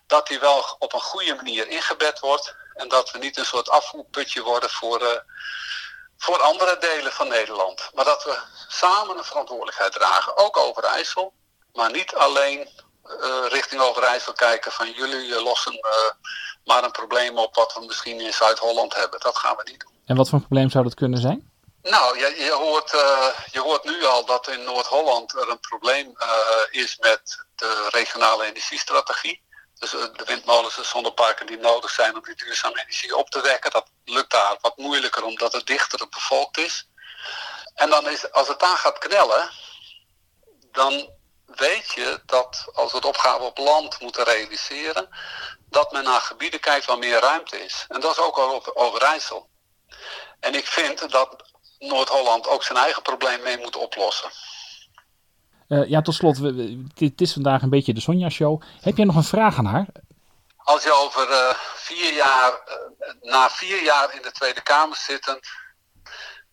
dat 0.08 0.28
die 0.28 0.40
wel 0.40 0.76
op 0.80 0.94
een 0.94 1.02
goede 1.02 1.36
manier 1.36 1.68
ingebed 1.68 2.20
wordt. 2.20 2.56
En 2.78 2.88
dat 2.88 3.12
we 3.12 3.18
niet 3.18 3.38
een 3.38 3.46
soort 3.46 3.70
afvoerputje 3.70 4.42
worden 4.44 4.70
voor, 4.70 5.02
uh, 5.02 5.08
voor 6.18 6.42
andere 6.42 6.78
delen 6.80 7.12
van 7.12 7.28
Nederland. 7.28 7.90
Maar 7.94 8.06
dat 8.06 8.24
we 8.24 8.40
samen 8.68 9.18
een 9.18 9.24
verantwoordelijkheid 9.24 9.92
dragen, 9.92 10.38
ook 10.38 10.58
over 10.58 10.84
IJssel, 10.84 11.34
maar 11.74 11.92
niet 11.92 12.16
alleen 12.16 12.60
uh, 13.06 13.46
richting 13.48 13.82
Overijssel 13.82 14.34
kijken 14.34 14.72
van 14.72 14.92
jullie 14.92 15.42
lossen 15.42 15.74
uh, 15.74 16.12
maar 16.66 16.84
een 16.84 16.92
probleem 16.92 17.38
op 17.38 17.56
wat 17.56 17.74
we 17.74 17.86
misschien 17.86 18.20
in 18.20 18.34
Zuid-Holland 18.34 18.96
hebben. 18.96 19.20
Dat 19.20 19.38
gaan 19.38 19.56
we 19.56 19.70
niet 19.72 19.80
doen. 19.80 19.92
En 20.06 20.16
wat 20.16 20.30
voor 20.30 20.40
een 20.40 20.46
probleem 20.46 20.70
zou 20.70 20.84
dat 20.84 20.94
kunnen 20.94 21.20
zijn? 21.20 21.52
Nou, 21.82 22.20
je, 22.20 22.36
je, 22.44 22.52
hoort, 22.52 22.92
je 23.52 23.60
hoort 23.60 23.84
nu 23.84 24.06
al 24.06 24.26
dat 24.26 24.48
in 24.48 24.64
Noord-Holland 24.64 25.36
er 25.36 25.50
een 25.50 25.60
probleem 25.60 26.14
is 26.70 26.98
met 26.98 27.46
de 27.56 27.88
regionale 27.90 28.46
energiestrategie. 28.46 29.42
Dus 29.80 29.94
uh, 29.94 30.02
de 30.16 30.24
windmolens 30.26 30.78
en 30.78 30.86
zonneparken 30.86 31.46
die 31.46 31.58
nodig 31.58 31.92
zijn 31.92 32.16
om 32.16 32.24
die 32.24 32.36
duurzame 32.36 32.82
energie 32.82 33.16
op 33.16 33.30
te 33.30 33.42
wekken. 33.42 33.72
Dat 33.72 33.90
lukt 34.06 34.32
daar 34.32 34.58
wat 34.62 34.78
moeilijker 34.78 35.24
omdat 35.24 35.54
het 35.54 35.66
dichter 35.66 36.10
bevolkt 36.10 36.58
is. 36.58 36.88
En 37.74 37.90
dan 37.90 38.10
is, 38.10 38.32
als 38.32 38.48
het 38.48 38.60
daar 38.60 38.78
gaat 38.78 38.98
knellen, 38.98 39.50
dan 40.72 41.10
weet 41.46 41.92
je 41.92 42.22
dat 42.26 42.66
als 42.74 42.92
we 42.92 42.98
het 42.98 43.06
opgave 43.06 43.44
op 43.44 43.58
land 43.58 44.00
moeten 44.00 44.24
realiseren, 44.24 45.10
dat 45.70 45.92
men 45.92 46.04
naar 46.04 46.22
gebieden 46.22 46.60
kijkt 46.60 46.86
waar 46.86 46.98
meer 46.98 47.20
ruimte 47.20 47.64
is. 47.64 47.86
En 47.88 48.00
dat 48.00 48.12
is 48.12 48.24
ook 48.24 48.38
al 48.38 48.56
op 48.56 48.72
Overijssel. 48.74 49.50
En 50.40 50.56
ik 50.56 50.68
vind 50.68 51.12
dat 51.12 51.44
Noord-Holland 51.80 52.48
ook 52.48 52.64
zijn 52.64 52.78
eigen 52.78 53.02
probleem 53.02 53.42
mee 53.42 53.58
moet 53.58 53.76
oplossen. 53.76 54.32
Uh, 55.68 55.90
ja, 55.90 56.02
tot 56.02 56.14
slot, 56.14 56.38
het 56.96 57.22
is 57.22 57.34
vandaag 57.34 57.62
een 57.62 57.70
beetje 57.70 57.94
de 57.94 58.00
Sonja-show. 58.00 58.62
Heb 58.82 58.98
jij 58.98 59.06
nog 59.06 59.16
een 59.16 59.24
vraag 59.24 59.58
aan 59.58 59.66
haar? 59.66 59.88
Als 60.58 60.84
je 60.84 60.92
over 61.06 61.30
uh, 61.30 61.54
vier 61.76 62.14
jaar, 62.14 62.52
uh, 62.52 63.32
na 63.32 63.50
vier 63.50 63.84
jaar 63.84 64.16
in 64.16 64.22
de 64.22 64.32
Tweede 64.32 64.64
Kamer 64.64 64.98
zitten, 64.98 65.40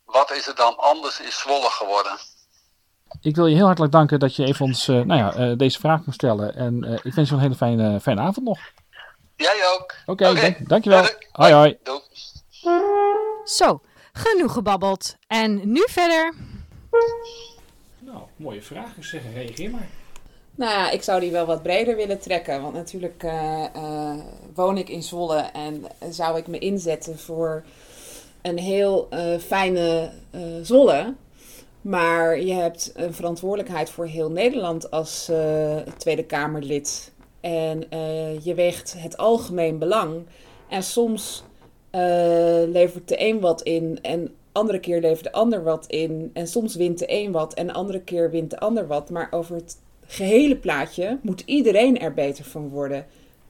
wat 0.04 0.32
is 0.32 0.46
er 0.46 0.54
dan 0.54 0.76
anders 0.76 1.20
in 1.20 1.32
Zwolle 1.32 1.70
geworden? 1.70 2.12
Ik 3.20 3.36
wil 3.36 3.46
je 3.46 3.54
heel 3.54 3.66
hartelijk 3.66 3.92
danken 3.92 4.18
dat 4.18 4.36
je 4.36 4.44
even 4.44 4.64
ons 4.64 4.86
nou 4.86 5.14
ja, 5.14 5.54
deze 5.54 5.78
vraag 5.78 6.04
kon 6.04 6.12
stellen. 6.12 6.54
En 6.54 7.00
ik 7.02 7.14
wens 7.14 7.28
je 7.28 7.34
een 7.34 7.40
hele 7.40 7.54
fijne, 7.54 8.00
fijne 8.00 8.20
avond 8.20 8.46
nog. 8.46 8.58
Jij 9.36 9.66
ook. 9.74 9.94
Oké, 10.06 10.10
okay, 10.10 10.30
okay. 10.30 10.42
dank, 10.42 10.68
dankjewel. 10.68 11.08
Hoi, 11.32 11.52
hoi. 11.52 11.78
Doei. 11.82 12.00
Zo, 13.44 13.80
genoeg 14.12 14.52
gebabbeld. 14.52 15.16
En 15.26 15.72
nu 15.72 15.86
verder. 15.90 16.34
Mooie 18.44 18.62
vraag. 18.62 18.94
zeg, 19.00 19.22
reageer 19.34 19.70
maar. 19.70 19.88
Nou 20.54 20.70
ja, 20.72 20.90
ik 20.90 21.02
zou 21.02 21.20
die 21.20 21.30
wel 21.30 21.46
wat 21.46 21.62
breder 21.62 21.96
willen 21.96 22.18
trekken. 22.18 22.62
Want 22.62 22.74
natuurlijk 22.74 23.22
uh, 23.22 23.64
uh, 23.76 24.14
woon 24.54 24.78
ik 24.78 24.88
in 24.88 25.02
Zwolle 25.02 25.38
en 25.38 25.84
zou 26.10 26.38
ik 26.38 26.46
me 26.46 26.58
inzetten 26.58 27.18
voor 27.18 27.64
een 28.42 28.58
heel 28.58 29.08
uh, 29.10 29.38
fijne 29.38 30.10
Zwolle. 30.62 31.14
Maar 31.80 32.40
je 32.40 32.52
hebt 32.52 32.92
een 32.94 33.14
verantwoordelijkheid 33.14 33.90
voor 33.90 34.06
heel 34.06 34.30
Nederland 34.30 34.90
als 34.90 35.30
Tweede 35.96 36.24
Kamerlid. 36.24 37.12
En 37.40 37.86
je 38.42 38.54
weegt 38.54 38.94
het 38.98 39.16
algemeen 39.16 39.78
belang. 39.78 40.26
En 40.68 40.82
soms 40.82 41.44
levert 42.66 43.08
de 43.08 43.20
een 43.20 43.40
wat 43.40 43.62
in 43.62 43.98
en 44.02 44.34
andere 44.54 44.80
keer 44.80 45.00
levert 45.00 45.24
de 45.24 45.32
ander 45.32 45.62
wat 45.62 45.84
in. 45.86 46.30
En 46.32 46.46
soms 46.46 46.74
wint 46.74 46.98
de 46.98 47.04
een 47.08 47.32
wat 47.32 47.54
en 47.54 47.66
de 47.66 47.72
andere 47.72 48.00
keer 48.00 48.30
wint 48.30 48.50
de 48.50 48.58
ander 48.58 48.86
wat. 48.86 49.10
Maar 49.10 49.28
over 49.30 49.54
het 49.54 49.76
gehele 50.06 50.56
plaatje 50.56 51.18
moet 51.22 51.42
iedereen 51.46 52.00
er 52.00 52.14
beter 52.14 52.44
van 52.44 52.68
worden. 52.68 53.06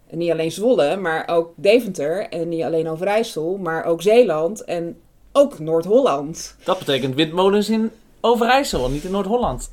En 0.06 0.18
niet 0.18 0.30
alleen 0.30 0.52
Zwolle, 0.52 0.96
maar 0.96 1.28
ook 1.28 1.52
Deventer. 1.56 2.28
En 2.28 2.48
niet 2.48 2.62
alleen 2.62 2.88
Overijssel, 2.88 3.56
maar 3.56 3.84
ook 3.84 4.02
Zeeland 4.02 4.64
en 4.64 4.96
ook 5.32 5.58
Noord-Holland. 5.58 6.56
Dat 6.64 6.78
betekent 6.78 7.14
windmolens 7.14 7.68
in 7.68 7.90
Overijssel, 8.20 8.90
niet 8.90 9.04
in 9.04 9.10
Noord-Holland. 9.10 9.72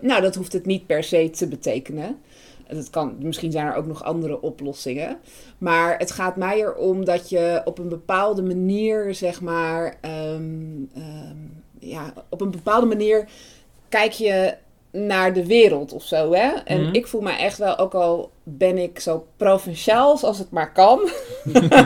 Nou, 0.00 0.22
dat 0.22 0.34
hoeft 0.34 0.52
het 0.52 0.66
niet 0.66 0.86
per 0.86 1.04
se 1.04 1.30
te 1.30 1.48
betekenen. 1.48 2.20
Het 2.66 2.90
kan, 2.90 3.16
misschien 3.18 3.52
zijn 3.52 3.66
er 3.66 3.74
ook 3.74 3.86
nog 3.86 4.04
andere 4.04 4.42
oplossingen. 4.42 5.18
Maar 5.58 5.98
het 5.98 6.10
gaat 6.10 6.36
mij 6.36 6.58
erom 6.60 7.04
dat 7.04 7.28
je 7.28 7.62
op 7.64 7.78
een 7.78 7.88
bepaalde 7.88 8.42
manier, 8.42 9.14
zeg 9.14 9.40
maar, 9.40 9.96
um, 10.34 10.90
um, 10.96 11.62
ja, 11.78 12.12
op 12.28 12.40
een 12.40 12.50
bepaalde 12.50 12.86
manier 12.86 13.28
kijk 13.88 14.12
je 14.12 14.54
naar 14.90 15.32
de 15.32 15.46
wereld 15.46 15.92
of 15.92 16.02
zo. 16.02 16.32
Hè? 16.32 16.48
En 16.64 16.82
Mhm. 16.82 16.94
ik 16.94 17.06
voel 17.06 17.20
me 17.20 17.32
echt 17.32 17.58
wel, 17.58 17.78
ook 17.78 17.94
al 17.94 18.30
ben 18.48 18.78
ik 18.78 18.98
zo 18.98 19.26
provinciaals 19.36 20.22
als 20.22 20.38
het 20.38 20.50
maar 20.50 20.72
kan. 20.72 21.08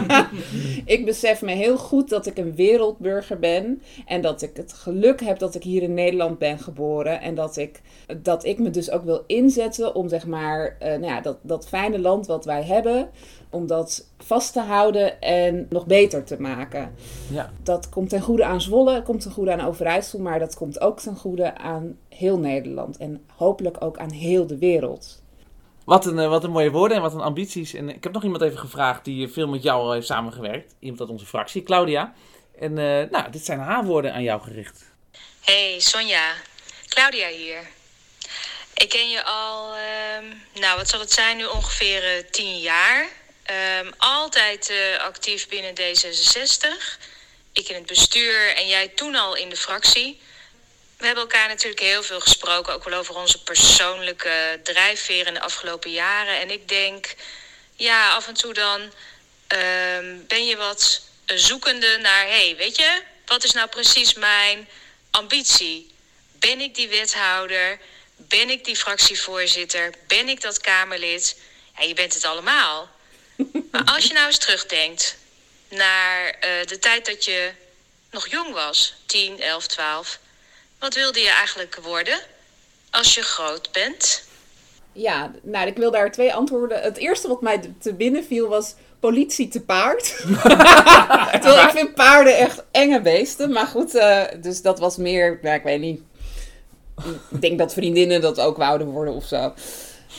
ik 0.95 1.03
besef 1.05 1.43
me 1.43 1.53
heel 1.53 1.79
goed 1.79 2.09
dat 2.09 2.27
ik 2.27 2.39
een 2.39 2.55
wereldburger 2.55 3.39
ben. 3.39 3.83
En 4.07 4.21
dat 4.21 4.43
ik 4.43 4.57
het 4.57 4.73
geluk 4.73 5.21
heb 5.21 5.39
dat 5.39 5.55
ik 5.55 5.63
hier 5.63 5.83
in 5.83 5.95
Nederland 5.95 6.39
ben 6.39 6.59
geboren. 6.59 7.21
En 7.21 7.35
dat 7.35 7.57
ik, 7.57 7.81
dat 8.23 8.45
ik 8.45 8.59
me 8.59 8.71
dus 8.71 8.91
ook 8.91 9.05
wil 9.05 9.25
inzetten 9.27 9.95
om 9.95 10.09
zeg 10.09 10.27
maar, 10.27 10.77
eh, 10.79 10.89
nou 10.91 11.05
ja, 11.13 11.21
dat, 11.21 11.37
dat 11.43 11.69
fijne 11.69 11.99
land 11.99 12.27
wat 12.27 12.45
wij 12.45 12.63
hebben. 12.63 13.11
Om 13.51 13.67
dat 13.67 14.07
vast 14.19 14.53
te 14.53 14.61
houden 14.61 15.21
en 15.21 15.67
nog 15.69 15.87
beter 15.87 16.25
te 16.25 16.41
maken. 16.41 16.93
Ja. 17.31 17.51
Dat 17.63 17.89
komt 17.89 18.09
ten 18.09 18.21
goede 18.21 18.45
aan 18.45 18.61
Zwolle, 18.61 19.03
komt 19.03 19.21
ten 19.21 19.33
goede 19.33 19.53
aan 19.53 19.67
Overijssel, 19.67 20.19
maar 20.19 20.39
dat 20.39 20.55
komt 20.55 20.81
ook 20.81 21.01
ten 21.01 21.17
goede 21.17 21.57
aan 21.57 21.97
heel 22.09 22.39
Nederland 22.39 22.97
en 22.97 23.21
hopelijk 23.37 23.77
ook 23.85 23.99
aan 23.99 24.13
heel 24.13 24.47
de 24.47 24.59
wereld. 24.59 25.23
Wat 25.91 26.07
een, 26.07 26.19
eh, 26.19 26.29
wat 26.29 26.45
een 26.45 26.51
mooie 26.51 26.71
woorden 26.71 26.97
en 26.97 27.03
wat 27.03 27.15
een 27.15 27.21
ambities. 27.21 27.75
En 27.75 27.89
ik 27.89 28.05
heb 28.05 28.13
nog 28.13 28.25
iemand 28.25 28.43
even 28.43 28.59
gevraagd 28.59 29.05
die 29.05 29.29
veel 29.29 29.49
met 29.49 29.63
jou 29.63 29.81
al 29.83 29.93
heeft 29.93 30.07
samengewerkt. 30.07 30.75
Iemand 30.81 31.01
uit 31.01 31.09
onze 31.09 31.27
fractie, 31.27 31.63
Claudia. 31.63 32.15
En 32.59 32.79
eh, 32.79 33.11
nou, 33.11 33.31
dit 33.31 33.45
zijn 33.45 33.59
haar 33.59 33.85
woorden 33.85 34.13
aan 34.13 34.23
jou 34.23 34.43
gericht. 34.43 34.85
Hey 35.41 35.81
Sonja, 35.81 36.33
Claudia 36.89 37.29
hier. 37.29 37.61
Ik 38.75 38.89
ken 38.89 39.11
je 39.11 39.25
al, 39.25 39.75
ehm, 39.75 40.25
nou 40.61 40.77
wat 40.77 40.89
zal 40.89 41.01
het 41.01 41.13
zijn 41.13 41.37
nu, 41.37 41.45
ongeveer 41.45 42.17
eh, 42.17 42.25
tien 42.31 42.59
jaar. 42.59 43.09
Ehm, 43.43 43.91
altijd 43.97 44.71
eh, 44.71 45.05
actief 45.05 45.49
binnen 45.49 45.75
D66. 45.75 46.99
Ik 47.53 47.69
in 47.69 47.75
het 47.75 47.87
bestuur 47.87 48.57
en 48.57 48.69
jij 48.69 48.89
toen 48.89 49.15
al 49.15 49.37
in 49.37 49.49
de 49.49 49.57
fractie. 49.57 50.21
We 51.01 51.07
hebben 51.07 51.25
elkaar 51.25 51.49
natuurlijk 51.49 51.81
heel 51.81 52.03
veel 52.03 52.21
gesproken, 52.21 52.75
ook 52.75 52.85
wel 52.85 52.99
over 52.99 53.15
onze 53.15 53.43
persoonlijke 53.43 54.61
drijfveer 54.63 55.27
in 55.27 55.35
de 55.35 55.41
afgelopen 55.41 55.91
jaren. 55.91 56.41
En 56.41 56.51
ik 56.51 56.69
denk, 56.69 57.15
ja, 57.77 58.15
af 58.15 58.29
en 58.29 58.35
toe 58.35 58.53
dan 58.53 58.93
ehm, 59.47 60.17
ben 60.27 60.47
je 60.47 60.57
wat 60.57 61.03
zoekende 61.27 61.99
naar, 61.99 62.25
hé, 62.25 62.47
hey, 62.47 62.57
weet 62.57 62.77
je, 62.77 63.03
wat 63.27 63.45
is 63.45 63.53
nou 63.53 63.69
precies 63.69 64.15
mijn 64.15 64.69
ambitie? 65.11 65.95
Ben 66.33 66.61
ik 66.61 66.75
die 66.75 66.89
wethouder? 66.89 67.79
Ben 68.17 68.51
ik 68.51 68.65
die 68.65 68.77
fractievoorzitter? 68.77 69.95
Ben 70.07 70.29
ik 70.29 70.41
dat 70.41 70.61
Kamerlid? 70.61 71.41
Ja, 71.79 71.83
je 71.85 71.95
bent 71.95 72.15
het 72.15 72.25
allemaal. 72.25 72.91
Maar 73.71 73.85
als 73.85 74.05
je 74.05 74.13
nou 74.13 74.27
eens 74.27 74.39
terugdenkt 74.39 75.17
naar 75.69 76.27
uh, 76.27 76.67
de 76.67 76.79
tijd 76.79 77.07
dat 77.07 77.25
je 77.25 77.53
nog 78.11 78.29
jong 78.29 78.53
was, 78.53 78.95
10, 79.07 79.41
11, 79.41 79.67
12. 79.67 80.19
Wat 80.81 80.95
wilde 80.95 81.21
je 81.21 81.31
eigenlijk 81.31 81.79
worden 81.83 82.19
als 82.91 83.15
je 83.15 83.23
groot 83.23 83.69
bent? 83.73 84.25
Ja, 84.93 85.31
nou, 85.43 85.67
ik 85.67 85.77
wil 85.77 85.91
daar 85.91 86.13
twee 86.13 86.35
antwoorden. 86.35 86.81
Het 86.81 86.97
eerste 86.97 87.29
wat 87.29 87.43
mij 87.43 87.75
te 87.81 87.95
binnen 87.95 88.25
viel 88.25 88.49
was 88.49 88.75
politie 89.01 89.49
te 89.49 89.61
paard. 89.61 90.17
Terwijl 91.41 91.65
ik 91.67 91.71
vind 91.71 91.95
paarden 91.95 92.37
echt 92.37 92.65
enge 92.71 93.01
beesten. 93.01 93.53
Maar 93.53 93.67
goed, 93.67 93.95
uh, 93.95 94.23
dus 94.41 94.63
dat 94.63 94.79
was 94.79 94.97
meer, 94.97 95.39
ja, 95.43 95.55
ik 95.55 95.63
weet 95.63 95.81
niet. 95.81 96.01
Ik 97.31 97.41
denk 97.41 97.59
dat 97.59 97.73
vriendinnen 97.73 98.21
dat 98.21 98.41
ook 98.41 98.57
wouden 98.57 98.87
worden 98.87 99.15
of 99.15 99.25
zo. 99.25 99.53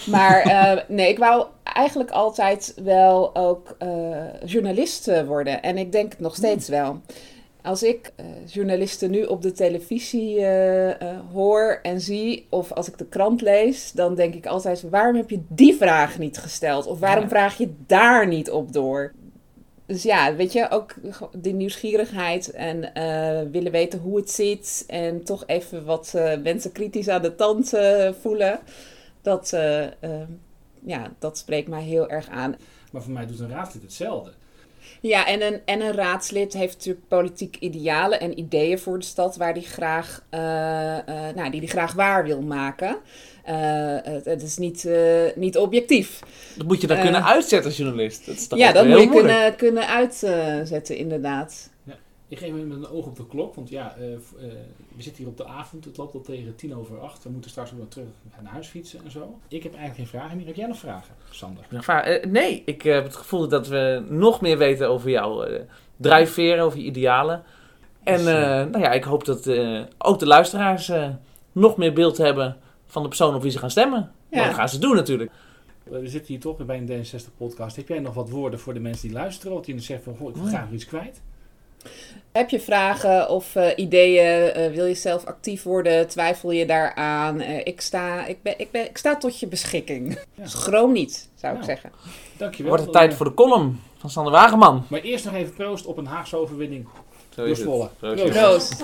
Maar 0.06 0.47
uh, 0.47 0.82
nee, 0.88 1.10
ik 1.10 1.17
wou 1.17 1.45
eigenlijk 1.63 2.12
altijd 2.12 2.74
wel 2.84 3.36
ook 3.36 3.76
uh, 3.84 4.26
journalist 4.45 5.24
worden. 5.26 5.62
En 5.62 5.78
ik 5.78 5.91
denk 5.91 6.12
het 6.12 6.19
nog 6.19 6.36
steeds 6.36 6.67
wel. 6.67 7.02
Als 7.63 7.84
ik 7.84 8.12
uh, 8.19 8.26
journalisten 8.47 9.12
nu 9.12 9.24
op 9.24 9.41
de 9.41 9.52
televisie 9.52 10.45
hoor 11.32 11.80
en 11.82 12.02
zie, 12.02 12.47
of 12.50 12.71
als 12.71 12.88
ik 12.88 12.97
de 12.97 13.06
krant 13.06 13.41
lees, 13.41 13.91
dan 13.91 14.15
denk 14.15 14.34
ik 14.34 14.45
altijd: 14.45 14.89
waarom 14.89 15.15
heb 15.15 15.30
je 15.30 15.41
die 15.47 15.76
vraag 15.76 16.19
niet 16.19 16.38
gesteld? 16.38 16.86
Of 16.86 17.00
waarom 17.00 17.24
ja. 17.24 17.30
vraag 17.30 17.58
je 17.58 17.74
daar 17.86 18.28
niet 18.28 18.52
op 18.52 18.74
door? 18.74 19.13
Dus 19.86 20.04
ja, 20.04 20.36
weet 20.36 20.54
je, 20.54 20.69
ook 20.69 20.93
die 21.38 21.54
nieuwsgierigheid 21.54 22.52
en 22.52 22.80
willen 23.52 23.71
weten 23.71 24.00
hoe 24.00 24.17
het 24.17 24.32
zit. 24.32 24.84
En 24.88 25.24
toch 25.24 25.43
even 25.45 25.86
wat 25.86 26.13
mensen 26.43 26.71
kritisch 26.71 27.08
aan 27.08 27.21
de 27.21 27.36
tand 27.36 27.74
voelen. 28.21 28.60
Dat, 29.21 29.50
ja, 30.86 31.12
dat 31.19 31.38
spreekt 31.38 31.67
mij 31.67 31.84
heel 31.84 32.10
erg 32.10 32.30
aan. 32.30 32.56
Maar 32.91 33.02
voor 33.02 33.12
mij 33.12 33.26
doet 33.26 33.39
een 33.39 33.50
raadslid 33.50 33.82
hetzelfde. 33.82 34.32
Ja, 35.03 35.27
en 35.27 35.41
een, 35.41 35.61
en 35.65 35.81
een 35.81 35.93
raadslid 35.93 36.53
heeft 36.53 36.73
natuurlijk 36.73 37.07
politiek 37.07 37.57
idealen 37.59 38.19
en 38.19 38.39
ideeën 38.39 38.79
voor 38.79 38.99
de 38.99 39.05
stad 39.05 39.35
waar 39.35 39.53
die 39.53 39.63
graag, 39.63 40.23
nou, 41.35 41.49
die 41.49 41.59
die 41.59 41.69
graag 41.69 41.93
waar 41.93 42.23
wil 42.23 42.41
maken. 42.41 42.97
Uh, 43.49 43.97
het, 44.03 44.25
het, 44.25 44.41
is 44.41 44.57
niet, 44.57 44.89
niet 45.35 45.57
objectief. 45.57 46.19
Dat 46.57 46.67
moet 46.67 46.81
je 46.81 46.87
dan 46.87 47.01
kunnen 47.01 47.25
uitzetten 47.25 47.69
als 47.69 47.77
journalist. 47.77 48.25
Dat 48.25 48.35
is 48.35 48.47
ja, 48.49 48.71
dat 48.71 48.85
moet 48.85 48.99
je 48.99 49.07
moeilijk. 49.07 49.27
kunnen, 49.27 49.55
kunnen 49.55 49.87
uitzetten, 49.87 50.97
inderdaad. 50.97 51.70
Ik 52.31 52.37
geef 52.37 52.47
even 52.47 52.67
met 52.67 52.77
een 52.77 52.89
oog 52.89 53.05
op 53.05 53.15
de 53.15 53.27
klok, 53.27 53.55
want 53.55 53.69
ja, 53.69 53.95
uh, 53.99 54.09
uh, 54.11 54.17
we 54.95 55.01
zitten 55.01 55.23
hier 55.23 55.31
op 55.31 55.37
de 55.37 55.45
avond. 55.45 55.85
Het 55.85 55.97
loopt 55.97 56.13
al 56.13 56.21
tegen 56.21 56.55
tien 56.55 56.75
over 56.75 56.99
acht. 56.99 57.23
We 57.23 57.29
moeten 57.29 57.49
straks 57.49 57.71
weer 57.71 57.87
terug 57.87 58.07
naar 58.41 58.51
huis 58.51 58.67
fietsen 58.67 58.99
en 59.03 59.11
zo. 59.11 59.39
Ik 59.47 59.63
heb 59.63 59.75
eigenlijk 59.75 59.95
geen 59.95 60.19
vragen 60.19 60.37
meer. 60.37 60.45
Heb 60.45 60.55
jij 60.55 60.67
nog 60.67 60.77
vragen, 60.77 61.15
Sander? 61.29 61.65
Uh, 61.71 62.31
nee, 62.31 62.61
ik 62.65 62.81
heb 62.81 63.03
het 63.03 63.15
gevoel 63.15 63.47
dat 63.47 63.67
we 63.67 64.05
nog 64.09 64.41
meer 64.41 64.57
weten 64.57 64.89
over 64.89 65.09
jouw 65.09 65.47
drijfveren, 65.97 66.63
over 66.63 66.79
je 66.79 66.85
idealen. 66.85 67.43
En 68.03 68.17
dus, 68.17 68.25
nou 68.71 68.79
ja, 68.79 68.91
ik 68.91 69.03
hoop 69.03 69.25
dat 69.25 69.47
ook 69.97 70.19
de 70.19 70.27
luisteraars 70.27 70.91
nog 71.51 71.77
meer 71.77 71.93
beeld 71.93 72.17
hebben 72.17 72.57
van 72.85 73.01
de 73.01 73.07
persoon 73.07 73.35
op 73.35 73.41
wie 73.41 73.51
ze 73.51 73.59
gaan 73.59 73.71
stemmen. 73.71 74.11
Ja. 74.29 74.45
Dat 74.45 74.53
gaan 74.53 74.69
ze 74.69 74.79
doen 74.79 74.95
natuurlijk. 74.95 75.31
We 75.83 76.07
zitten 76.07 76.31
hier 76.31 76.41
toch 76.41 76.65
bij 76.65 76.77
een 76.77 77.05
D66-podcast. 77.05 77.75
Heb 77.75 77.87
jij 77.87 77.99
nog 77.99 78.13
wat 78.13 78.29
woorden 78.29 78.59
voor 78.59 78.73
de 78.73 78.79
mensen 78.79 79.07
die 79.07 79.17
luisteren? 79.17 79.53
Wat 79.53 79.65
die 79.65 79.79
zeggen 79.79 80.03
van, 80.03 80.15
goh, 80.15 80.29
ik 80.29 80.35
wil 80.35 80.45
graag 80.45 80.71
iets 80.71 80.85
kwijt. 80.85 81.21
Heb 82.31 82.49
je 82.49 82.59
vragen 82.59 83.29
of 83.29 83.55
uh, 83.55 83.67
ideeën? 83.75 84.59
Uh, 84.59 84.75
wil 84.75 84.85
je 84.85 84.93
zelf 84.93 85.25
actief 85.25 85.63
worden? 85.63 86.07
Twijfel 86.07 86.51
je 86.51 86.65
daaraan? 86.65 87.41
Uh, 87.41 87.57
ik, 87.57 87.81
sta, 87.81 88.25
ik, 88.25 88.41
ben, 88.41 88.59
ik, 88.59 88.71
ben, 88.71 88.85
ik 88.85 88.97
sta 88.97 89.17
tot 89.17 89.39
je 89.39 89.47
beschikking. 89.47 90.19
Ja. 90.35 90.47
Schroom 90.57 90.91
niet, 90.91 91.29
zou 91.35 91.53
nou, 91.53 91.57
ik 91.57 91.63
zeggen. 91.63 91.91
Dankjewel. 92.37 92.69
Wordt 92.69 92.83
het 92.83 92.93
tijd 92.93 93.13
voor 93.13 93.25
de 93.25 93.33
column 93.33 93.79
van 93.97 94.09
Sander 94.09 94.31
Wageman. 94.33 94.85
Maar 94.89 94.99
eerst 94.99 95.25
nog 95.25 95.33
even 95.33 95.53
proost 95.53 95.85
op 95.85 95.97
een 95.97 96.05
Haagse 96.05 96.35
overwinning. 96.35 96.87
Zo 97.29 97.43
is 97.43 97.59
Zwolle. 97.59 97.89
Proost. 97.99 98.29
proost. 98.29 98.83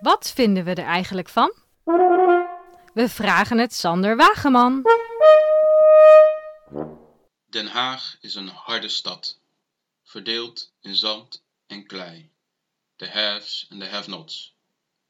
Wat 0.00 0.32
vinden 0.34 0.64
we 0.64 0.70
er 0.70 0.84
eigenlijk 0.84 1.28
van? 1.28 1.52
We 2.94 3.08
vragen 3.08 3.58
het 3.58 3.74
Sander 3.74 4.16
Wageman. 4.16 4.82
Den 7.50 7.66
Haag 7.66 8.16
is 8.20 8.34
een 8.34 8.48
harde 8.48 8.88
stad, 8.88 9.38
verdeeld 10.02 10.72
in 10.80 10.96
zand 10.96 11.42
en 11.66 11.86
klei. 11.86 12.30
De 12.96 13.08
haves 13.08 13.66
en 13.68 13.78
de 13.78 13.86
have-nots, 13.86 14.54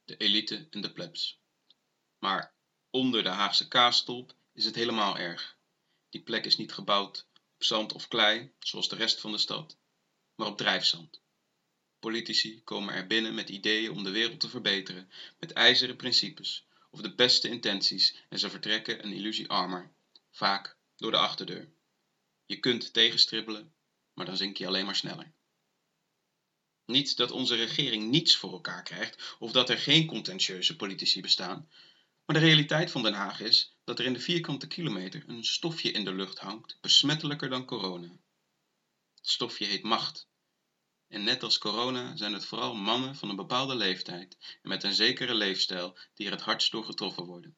de 0.04 0.16
elite 0.16 0.66
en 0.70 0.80
de 0.80 0.92
plebs. 0.92 1.38
Maar 2.18 2.52
onder 2.90 3.22
de 3.22 3.28
Haagse 3.28 3.68
kaastolp 3.68 4.34
is 4.52 4.64
het 4.64 4.74
helemaal 4.74 5.18
erg. 5.18 5.56
Die 6.10 6.20
plek 6.20 6.44
is 6.44 6.56
niet 6.56 6.72
gebouwd 6.72 7.26
op 7.54 7.64
zand 7.64 7.92
of 7.92 8.08
klei, 8.08 8.52
zoals 8.58 8.88
de 8.88 8.96
rest 8.96 9.20
van 9.20 9.32
de 9.32 9.38
stad, 9.38 9.76
maar 10.34 10.48
op 10.48 10.56
drijfzand. 10.56 11.20
Politici 12.00 12.62
komen 12.64 12.94
er 12.94 13.06
binnen 13.06 13.34
met 13.34 13.48
ideeën 13.48 13.90
om 13.90 14.04
de 14.04 14.10
wereld 14.10 14.40
te 14.40 14.48
verbeteren, 14.48 15.10
met 15.38 15.52
ijzeren 15.52 15.96
principes 15.96 16.64
of 16.90 17.00
de 17.00 17.14
beste 17.14 17.48
intenties 17.48 18.14
en 18.28 18.38
ze 18.38 18.50
vertrekken 18.50 19.04
een 19.04 19.12
illusie 19.12 19.48
armer, 19.48 19.90
vaak 20.30 20.76
door 20.96 21.10
de 21.10 21.18
achterdeur. 21.18 21.76
Je 22.48 22.58
kunt 22.58 22.92
tegenstribbelen, 22.92 23.74
maar 24.14 24.26
dan 24.26 24.36
zink 24.36 24.56
je 24.56 24.66
alleen 24.66 24.84
maar 24.84 24.96
sneller. 24.96 25.32
Niet 26.84 27.16
dat 27.16 27.30
onze 27.30 27.54
regering 27.54 28.10
niets 28.10 28.36
voor 28.36 28.52
elkaar 28.52 28.82
krijgt 28.82 29.36
of 29.38 29.52
dat 29.52 29.70
er 29.70 29.78
geen 29.78 30.06
contentieuze 30.06 30.76
politici 30.76 31.20
bestaan, 31.20 31.70
maar 32.24 32.40
de 32.40 32.46
realiteit 32.46 32.90
van 32.90 33.02
Den 33.02 33.14
Haag 33.14 33.40
is 33.40 33.76
dat 33.84 33.98
er 33.98 34.04
in 34.04 34.12
de 34.12 34.20
vierkante 34.20 34.66
kilometer 34.66 35.24
een 35.26 35.44
stofje 35.44 35.90
in 35.90 36.04
de 36.04 36.14
lucht 36.14 36.38
hangt, 36.38 36.78
besmettelijker 36.80 37.48
dan 37.48 37.64
corona. 37.64 38.18
Het 39.14 39.28
stofje 39.28 39.64
heet 39.64 39.82
macht. 39.82 40.28
En 41.08 41.24
net 41.24 41.42
als 41.42 41.58
corona 41.58 42.16
zijn 42.16 42.32
het 42.32 42.44
vooral 42.44 42.74
mannen 42.74 43.16
van 43.16 43.28
een 43.28 43.36
bepaalde 43.36 43.74
leeftijd 43.74 44.58
en 44.62 44.68
met 44.68 44.82
een 44.82 44.94
zekere 44.94 45.34
leefstijl 45.34 45.98
die 46.14 46.26
er 46.26 46.32
het 46.32 46.42
hardst 46.42 46.70
door 46.70 46.84
getroffen 46.84 47.24
worden. 47.24 47.56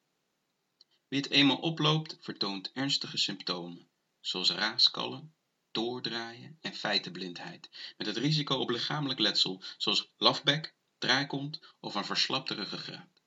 Wie 1.09 1.21
het 1.21 1.31
eenmaal 1.31 1.59
oploopt, 1.59 2.17
vertoont 2.21 2.73
ernstige 2.73 3.19
symptomen, 3.19 3.90
zoals 4.21 4.51
raaskallen, 4.51 5.35
doordraaien 5.71 6.59
en 6.61 6.75
feitenblindheid, 6.75 7.71
met 7.97 8.07
het 8.07 8.17
risico 8.17 8.57
op 8.57 8.71
lichamelijk 8.71 9.21
letsel 9.21 9.63
zoals 9.79 10.11
lafbek, 10.17 10.75
draaikont 10.99 11.61
of 11.81 11.95
een 11.95 12.05
verslapte 12.05 12.55
ruggengraat. 12.55 13.23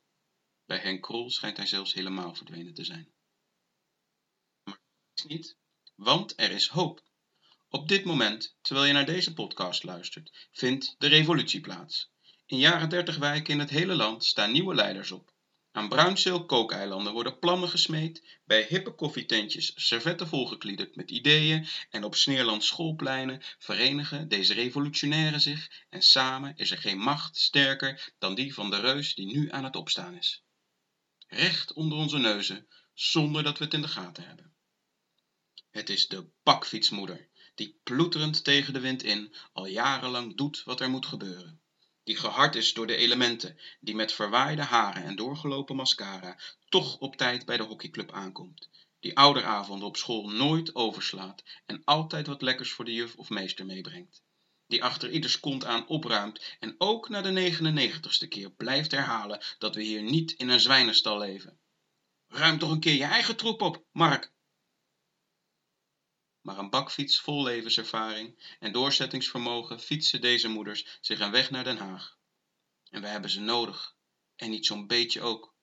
Bij 0.66 0.78
Henk 0.78 1.02
Krol 1.02 1.30
schijnt 1.30 1.58
hij 1.58 1.66
zelfs 1.66 1.94
helemaal 1.94 2.36
verdwenen 2.36 2.74
te 2.74 2.84
zijn. 2.84 3.14
Maar 4.64 4.80
is 5.14 5.24
niet, 5.24 5.58
want 5.96 6.34
er 6.40 6.52
is 6.52 6.68
hoop. 6.68 7.04
Op 7.70 7.88
dit 7.88 8.06
moment, 8.06 8.56
terwijl 8.62 8.88
je 8.88 8.94
naar 8.94 9.06
deze 9.06 9.34
podcast 9.34 9.84
luistert, 9.84 10.48
vindt 10.52 10.96
de 10.98 11.08
revolutie 11.08 11.62
plaats. 11.62 12.10
In 12.46 12.58
jaren 12.58 12.90
30 12.90 13.18
wijken 13.18 13.54
in 13.54 13.60
het 13.60 13.70
hele 13.70 13.96
land 13.96 14.26
staan 14.26 14.52
nieuwe 14.52 14.76
leiders 14.76 15.12
op. 15.12 15.33
Aan 15.76 15.90
Bruinzeel 15.90 16.46
kookeilanden 16.46 17.14
worden 17.14 17.40
plannen 17.40 17.70
gesmeed, 17.70 18.24
bij 18.46 18.66
hippe 18.70 18.92
koffietentjes 18.92 19.72
servetten 19.76 20.28
volgekliederd 20.28 20.96
met 20.96 21.12
ideeën 21.12 21.68
en 21.90 22.04
op 22.04 22.16
Sneerland 22.16 22.64
schoolpleinen 22.64 23.42
verenigen 23.60 24.28
deze 24.28 24.54
revolutionairen 24.54 25.42
zich 25.42 25.86
en 25.90 26.02
samen 26.02 26.54
is 26.58 26.72
er 26.72 26.78
geen 26.78 26.98
macht 26.98 27.38
sterker 27.38 28.14
dan 28.20 28.36
die 28.36 28.54
van 28.54 28.70
de 28.70 28.80
reus 28.80 29.16
die 29.16 29.26
nu 29.26 29.52
aan 29.52 29.64
het 29.64 29.76
opstaan 29.76 30.18
is. 30.18 30.44
Recht 31.28 31.74
onder 31.74 31.98
onze 31.98 32.18
neuzen, 32.18 32.68
zonder 32.94 33.44
dat 33.44 33.58
we 33.58 33.64
het 33.64 33.74
in 33.74 33.82
de 33.82 33.88
gaten 33.88 34.28
hebben. 34.28 34.54
Het 35.72 35.90
is 35.90 36.08
de 36.08 36.30
bakfietsmoeder, 36.44 37.30
die 37.56 37.80
ploeterend 37.84 38.44
tegen 38.44 38.74
de 38.74 38.80
wind 38.80 39.04
in 39.04 39.36
al 39.54 39.66
jarenlang 39.66 40.38
doet 40.38 40.64
wat 40.64 40.80
er 40.82 40.90
moet 40.90 41.06
gebeuren 41.06 41.63
die 42.04 42.16
gehard 42.16 42.56
is 42.56 42.74
door 42.74 42.88
de 42.88 42.96
elementen, 42.96 43.60
die 43.80 43.96
met 43.96 44.14
verwaaide 44.14 44.62
haren 44.62 45.04
en 45.04 45.16
doorgelopen 45.16 45.76
mascara 45.76 46.40
toch 46.70 46.98
op 46.98 47.16
tijd 47.16 47.46
bij 47.46 47.58
de 47.58 47.64
hockeyclub 47.64 48.12
aankomt, 48.12 48.70
die 49.00 49.18
ouderavonden 49.18 49.88
op 49.88 49.98
school 49.98 50.30
nooit 50.30 50.76
overslaat 50.76 51.44
en 51.66 51.82
altijd 51.84 52.28
wat 52.28 52.42
lekkers 52.42 52.72
voor 52.72 52.86
de 52.86 52.94
juf 52.94 53.16
of 53.16 53.30
meester 53.30 53.66
meebrengt, 53.66 54.24
die 54.68 54.84
achter 54.84 55.10
ieders 55.12 55.40
kont 55.40 55.66
aan 55.66 55.88
opruimt 55.88 56.56
en 56.60 56.76
ook 56.78 57.10
na 57.10 57.22
de 57.22 57.52
99ste 57.52 58.28
keer 58.28 58.52
blijft 58.52 58.92
herhalen 58.92 59.44
dat 59.58 59.76
we 59.76 59.84
hier 59.84 60.04
niet 60.04 60.32
in 60.32 60.50
een 60.50 60.60
zwijnenstal 60.60 61.18
leven. 61.18 61.60
Ruim 62.28 62.60
toch 62.60 62.72
een 62.72 62.80
keer 62.80 62.96
je 62.96 63.04
eigen 63.04 63.36
troep 63.36 63.62
op, 63.62 63.84
Mark, 63.92 64.32
maar 66.44 66.58
een 66.58 66.70
bakfiets 66.70 67.20
vol 67.20 67.44
levenservaring 67.44 68.56
en 68.60 68.72
doorzettingsvermogen 68.72 69.80
fietsen 69.80 70.22
deze 70.22 70.48
moeders 70.48 70.98
zich 71.02 71.20
een 71.20 71.32
weg 71.32 71.50
naar 71.50 71.64
Den 71.64 71.78
Haag. 71.78 72.18
En 72.90 73.02
we 73.02 73.08
hebben 73.08 73.30
ze 73.30 73.40
nodig, 73.40 73.96
en 74.36 74.50
niet 74.50 74.66
zo'n 74.66 74.88
beetje 74.88 75.22
ook. 75.22 75.56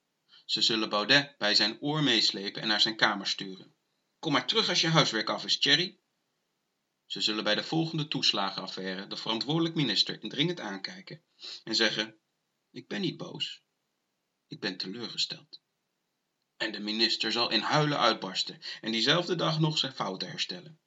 Ze 0.45 0.63
zullen 0.63 0.89
Baudet 0.89 1.39
bij 1.39 1.55
zijn 1.55 1.81
oor 1.81 2.03
meeslepen 2.03 2.63
en 2.63 2.69
naar 2.69 2.81
zijn 2.81 2.97
kamer 2.97 3.27
sturen. 3.27 3.75
Kom 4.19 4.33
maar 4.33 4.47
terug 4.47 4.69
als 4.69 4.81
je 4.81 4.89
huiswerk 4.89 5.29
af 5.29 5.45
is, 5.45 5.59
Thierry. 5.59 5.99
Ze 7.07 7.21
zullen 7.21 7.45
bij 7.45 7.55
de 7.55 7.63
volgende 7.63 8.09
toeslagenaffaire 8.09 9.07
de 9.07 9.17
verantwoordelijk 9.17 9.75
minister 9.75 10.23
indringend 10.23 10.61
aankijken 10.61 11.23
en 11.65 11.75
zeggen: 11.75 12.21
Ik 12.71 12.89
ben 12.89 13.01
niet 13.01 13.17
boos, 13.17 13.63
ik 14.47 14.61
ben 14.61 14.77
teleurgesteld. 14.77 15.60
En 16.61 16.73
de 16.73 16.81
minister 16.81 17.33
zal 17.33 17.51
in 17.51 17.61
huilen 17.61 17.99
uitbarsten 17.99 18.61
en 18.81 18.93
diezelfde 18.93 19.35
dag 19.35 19.61
nog 19.61 19.79
zijn 19.79 19.93
fouten 19.93 20.29
herstellen. 20.29 20.79